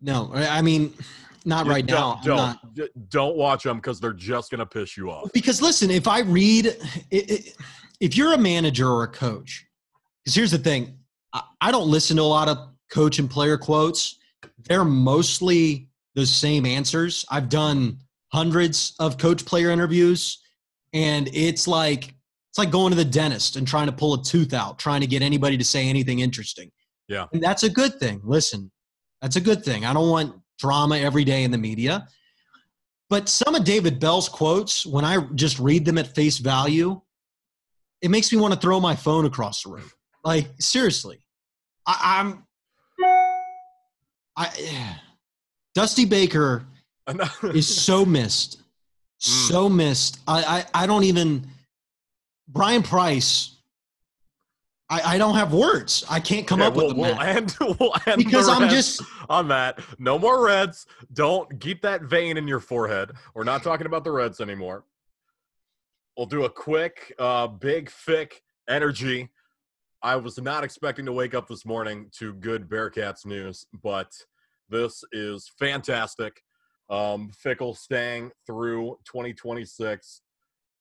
no, 0.00 0.32
I 0.34 0.62
mean, 0.62 0.94
not 1.44 1.66
right 1.66 1.84
don't, 1.84 2.24
now. 2.24 2.36
Don't 2.36 2.36
not. 2.36 2.88
Don't 3.08 3.36
watch 3.36 3.62
them 3.62 3.76
because 3.76 4.00
they're 4.00 4.12
just 4.12 4.50
gonna 4.50 4.66
piss 4.66 4.96
you 4.96 5.10
off. 5.10 5.30
Because 5.32 5.60
listen, 5.60 5.90
if 5.90 6.08
I 6.08 6.20
read, 6.20 6.66
it, 6.66 6.78
it, 7.10 7.56
if 8.00 8.16
you're 8.16 8.32
a 8.32 8.38
manager 8.38 8.88
or 8.88 9.04
a 9.04 9.08
coach, 9.08 9.66
because 10.24 10.34
here's 10.34 10.50
the 10.50 10.58
thing, 10.58 10.98
I, 11.34 11.42
I 11.60 11.70
don't 11.70 11.88
listen 11.88 12.16
to 12.16 12.22
a 12.22 12.24
lot 12.24 12.48
of 12.48 12.58
coach 12.90 13.18
and 13.18 13.28
player 13.28 13.58
quotes. 13.58 14.18
They're 14.68 14.84
mostly 14.84 15.88
the 16.14 16.26
same 16.26 16.66
answers. 16.66 17.24
I've 17.30 17.48
done 17.48 17.98
hundreds 18.32 18.94
of 18.98 19.18
coach 19.18 19.44
player 19.44 19.70
interviews, 19.70 20.40
and 20.92 21.28
it's 21.32 21.66
like 21.68 22.14
it's 22.50 22.58
like 22.58 22.70
going 22.70 22.90
to 22.90 22.96
the 22.96 23.04
dentist 23.04 23.56
and 23.56 23.66
trying 23.66 23.86
to 23.86 23.92
pull 23.92 24.14
a 24.14 24.22
tooth 24.22 24.52
out, 24.52 24.78
trying 24.78 25.00
to 25.00 25.06
get 25.06 25.22
anybody 25.22 25.56
to 25.56 25.64
say 25.64 25.88
anything 25.88 26.18
interesting. 26.18 26.70
Yeah. 27.08 27.26
and 27.32 27.42
that's 27.42 27.62
a 27.62 27.70
good 27.70 27.98
thing. 27.98 28.20
Listen, 28.24 28.70
that's 29.20 29.36
a 29.36 29.40
good 29.40 29.64
thing. 29.64 29.84
I 29.84 29.92
don't 29.92 30.08
want 30.08 30.34
drama 30.58 30.98
every 30.98 31.24
day 31.24 31.44
in 31.44 31.50
the 31.50 31.58
media. 31.58 32.06
But 33.10 33.28
some 33.28 33.54
of 33.54 33.64
David 33.64 34.00
Bell's 34.00 34.28
quotes, 34.28 34.86
when 34.86 35.04
I 35.04 35.18
just 35.34 35.58
read 35.58 35.84
them 35.84 35.98
at 35.98 36.14
face 36.14 36.38
value, 36.38 37.00
it 38.00 38.10
makes 38.10 38.32
me 38.32 38.38
want 38.38 38.54
to 38.54 38.60
throw 38.60 38.80
my 38.80 38.96
phone 38.96 39.26
across 39.26 39.62
the 39.62 39.70
room. 39.70 39.90
Like 40.24 40.48
seriously, 40.58 41.24
I, 41.86 42.20
I'm. 42.20 42.46
I 44.36 44.98
Dusty 45.74 46.04
Baker 46.04 46.64
is 47.54 47.82
so 47.82 48.04
missed, 48.18 48.62
so 49.18 49.68
missed. 49.68 50.20
I, 50.26 50.64
I 50.74 50.84
I 50.84 50.86
don't 50.86 51.04
even. 51.04 51.46
Bryan 52.48 52.82
Price. 52.82 53.56
I 54.90 55.14
I 55.14 55.18
don't 55.18 55.34
have 55.36 55.54
words. 55.54 56.04
I 56.10 56.20
can't 56.20 56.46
come 56.46 56.60
Okay, 56.60 56.68
up 56.68 56.74
we'll, 56.74 56.88
with 56.88 56.96
them. 56.96 57.16
we'll 57.16 57.20
end, 57.20 57.56
we'll 57.80 57.94
end 58.06 58.18
because 58.18 58.46
the 58.46 58.52
I'm 58.52 58.68
just 58.68 59.02
on 59.30 59.48
that. 59.48 59.78
No 59.98 60.18
more 60.18 60.44
Reds. 60.44 60.86
Don't 61.14 61.58
keep 61.60 61.80
that 61.82 62.02
vein 62.02 62.36
in 62.36 62.46
your 62.46 62.60
forehead. 62.60 63.12
We're 63.34 63.44
not 63.44 63.62
talking 63.62 63.86
about 63.86 64.04
the 64.04 64.10
Reds 64.10 64.40
anymore. 64.40 64.84
We'll 66.16 66.26
do 66.26 66.44
a 66.44 66.50
quick, 66.50 67.14
uh, 67.18 67.46
big, 67.46 67.90
thick 67.90 68.42
energy. 68.68 69.30
I 70.04 70.16
was 70.16 70.36
not 70.40 70.64
expecting 70.64 71.06
to 71.06 71.12
wake 71.12 71.32
up 71.32 71.46
this 71.46 71.64
morning 71.64 72.10
to 72.18 72.34
good 72.34 72.68
Bearcats 72.68 73.24
news, 73.24 73.66
but 73.84 74.12
this 74.68 75.04
is 75.12 75.48
fantastic. 75.60 76.42
Um, 76.90 77.30
Fickell 77.44 77.76
staying 77.76 78.32
through 78.44 78.98
2026. 79.04 80.22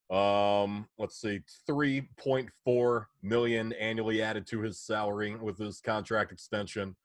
Um, 0.09 0.87
let's 0.97 1.21
see, 1.21 1.41
3.4 1.69 3.05
million 3.21 3.73
annually 3.73 4.23
added 4.23 4.47
to 4.47 4.61
his 4.61 4.79
salary 4.79 5.35
with 5.35 5.59
his 5.59 5.81
contract 5.81 6.31
extension. 6.31 6.95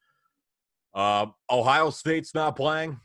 Uh, 0.95 1.27
Ohio 1.51 1.91
State's 1.91 2.35
not 2.35 2.57
playing. 2.57 2.99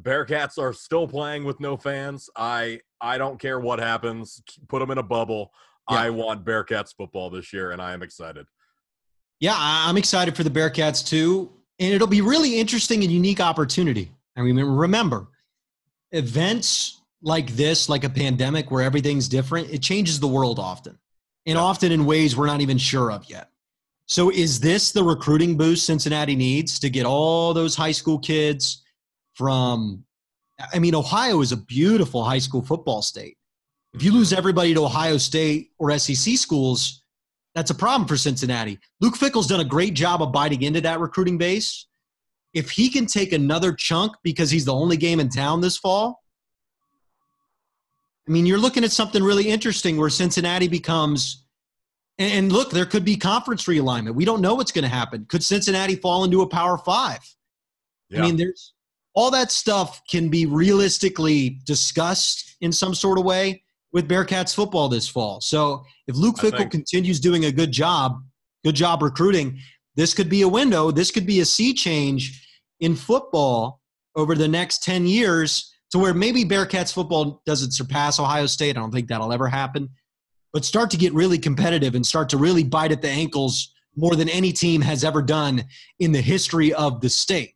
Bearcats 0.00 0.58
are 0.58 0.74
still 0.74 1.08
playing 1.08 1.44
with 1.44 1.58
no 1.58 1.78
fans. 1.78 2.28
I 2.36 2.80
I 3.00 3.16
don't 3.16 3.40
care 3.40 3.58
what 3.58 3.78
happens. 3.78 4.42
Put 4.68 4.80
them 4.80 4.90
in 4.90 4.98
a 4.98 5.02
bubble. 5.02 5.52
Yeah. 5.90 5.96
I 5.98 6.10
want 6.10 6.44
Bearcats 6.44 6.94
football 6.96 7.30
this 7.30 7.52
year, 7.52 7.70
and 7.70 7.80
I 7.80 7.92
am 7.92 8.02
excited. 8.02 8.46
Yeah, 9.40 9.54
I'm 9.56 9.96
excited 9.96 10.36
for 10.36 10.42
the 10.44 10.50
Bearcats 10.50 11.06
too. 11.06 11.50
And 11.78 11.92
it'll 11.92 12.06
be 12.06 12.22
really 12.22 12.58
interesting 12.58 13.02
and 13.04 13.12
unique 13.12 13.38
opportunity. 13.40 14.10
I 14.36 14.42
mean, 14.42 14.58
remember, 14.58 15.28
events 16.12 17.02
like 17.22 17.50
this, 17.50 17.88
like 17.88 18.04
a 18.04 18.08
pandemic 18.08 18.70
where 18.70 18.82
everything's 18.82 19.28
different, 19.28 19.70
it 19.70 19.82
changes 19.82 20.20
the 20.20 20.28
world 20.28 20.58
often. 20.58 20.98
And 21.44 21.56
Yeah. 21.56 21.62
often 21.62 21.92
in 21.92 22.06
ways 22.06 22.36
we're 22.36 22.46
not 22.46 22.60
even 22.60 22.78
sure 22.78 23.10
of 23.12 23.28
yet. 23.28 23.50
So 24.06 24.30
is 24.30 24.60
this 24.60 24.92
the 24.92 25.02
recruiting 25.02 25.56
boost 25.56 25.84
Cincinnati 25.84 26.36
needs 26.36 26.78
to 26.78 26.88
get 26.90 27.06
all 27.06 27.52
those 27.54 27.74
high 27.74 27.92
school 27.92 28.18
kids 28.18 28.82
from 29.34 30.04
I 30.72 30.78
mean 30.78 30.94
Ohio 30.94 31.42
is 31.42 31.52
a 31.52 31.56
beautiful 31.56 32.24
high 32.24 32.38
school 32.38 32.62
football 32.62 33.02
state. 33.02 33.36
If 33.96 34.02
you 34.02 34.12
lose 34.12 34.34
everybody 34.34 34.74
to 34.74 34.84
Ohio 34.84 35.16
State 35.16 35.70
or 35.78 35.96
SEC 35.98 36.36
schools, 36.36 37.02
that's 37.54 37.70
a 37.70 37.74
problem 37.74 38.06
for 38.06 38.18
Cincinnati. 38.18 38.78
Luke 39.00 39.16
Fickell's 39.16 39.46
done 39.46 39.60
a 39.60 39.64
great 39.64 39.94
job 39.94 40.20
of 40.20 40.32
biting 40.32 40.60
into 40.60 40.82
that 40.82 41.00
recruiting 41.00 41.38
base. 41.38 41.86
If 42.52 42.70
he 42.70 42.90
can 42.90 43.06
take 43.06 43.32
another 43.32 43.72
chunk 43.72 44.12
because 44.22 44.50
he's 44.50 44.66
the 44.66 44.74
only 44.74 44.98
game 44.98 45.18
in 45.18 45.30
town 45.30 45.62
this 45.62 45.78
fall, 45.78 46.22
I 48.28 48.32
mean, 48.32 48.44
you're 48.44 48.58
looking 48.58 48.84
at 48.84 48.92
something 48.92 49.22
really 49.22 49.48
interesting 49.48 49.96
where 49.96 50.10
Cincinnati 50.10 50.68
becomes 50.68 51.46
and, 52.18 52.52
look, 52.52 52.72
there 52.72 52.86
could 52.86 53.04
be 53.04 53.16
conference 53.16 53.64
realignment. 53.64 54.14
We 54.14 54.26
don't 54.26 54.42
know 54.42 54.54
what's 54.54 54.72
going 54.72 54.84
to 54.84 54.88
happen. 54.88 55.24
Could 55.26 55.44
Cincinnati 55.44 55.96
fall 55.96 56.24
into 56.24 56.42
a 56.42 56.46
Power 56.46 56.76
Five? 56.76 57.20
Yeah. 58.10 58.18
I 58.18 58.22
mean, 58.22 58.36
there's 58.36 58.74
all 59.14 59.30
that 59.30 59.50
stuff 59.50 60.02
can 60.10 60.28
be 60.28 60.44
realistically 60.44 61.60
discussed 61.64 62.56
in 62.60 62.72
some 62.72 62.94
sort 62.94 63.18
of 63.18 63.24
way 63.24 63.62
with 63.96 64.08
Bearcats 64.08 64.54
football 64.54 64.90
this 64.90 65.08
fall. 65.08 65.40
So 65.40 65.82
if 66.06 66.16
Luke 66.16 66.36
Fickell 66.36 66.58
think- 66.58 66.70
continues 66.70 67.18
doing 67.18 67.46
a 67.46 67.50
good 67.50 67.72
job, 67.72 68.22
good 68.62 68.74
job 68.74 69.02
recruiting, 69.02 69.58
this 69.94 70.12
could 70.12 70.28
be 70.28 70.42
a 70.42 70.48
window. 70.48 70.90
This 70.90 71.10
could 71.10 71.24
be 71.24 71.40
a 71.40 71.46
sea 71.46 71.72
change 71.72 72.46
in 72.80 72.94
football 72.94 73.80
over 74.14 74.34
the 74.34 74.48
next 74.48 74.82
10 74.82 75.06
years 75.06 75.72
to 75.92 75.98
where 75.98 76.12
maybe 76.12 76.44
Bearcats 76.44 76.92
football 76.92 77.40
doesn't 77.46 77.72
surpass 77.72 78.20
Ohio 78.20 78.44
State. 78.44 78.76
I 78.76 78.80
don't 78.80 78.92
think 78.92 79.08
that'll 79.08 79.32
ever 79.32 79.48
happen 79.48 79.88
but 80.56 80.64
start 80.64 80.90
to 80.90 80.96
get 80.96 81.12
really 81.12 81.36
competitive 81.36 81.94
and 81.94 82.06
start 82.06 82.30
to 82.30 82.38
really 82.38 82.64
bite 82.64 82.90
at 82.90 83.02
the 83.02 83.08
ankles 83.10 83.74
more 83.94 84.16
than 84.16 84.26
any 84.30 84.52
team 84.52 84.80
has 84.80 85.04
ever 85.04 85.20
done 85.20 85.62
in 85.98 86.12
the 86.12 86.20
history 86.22 86.72
of 86.72 87.02
the 87.02 87.10
state. 87.10 87.55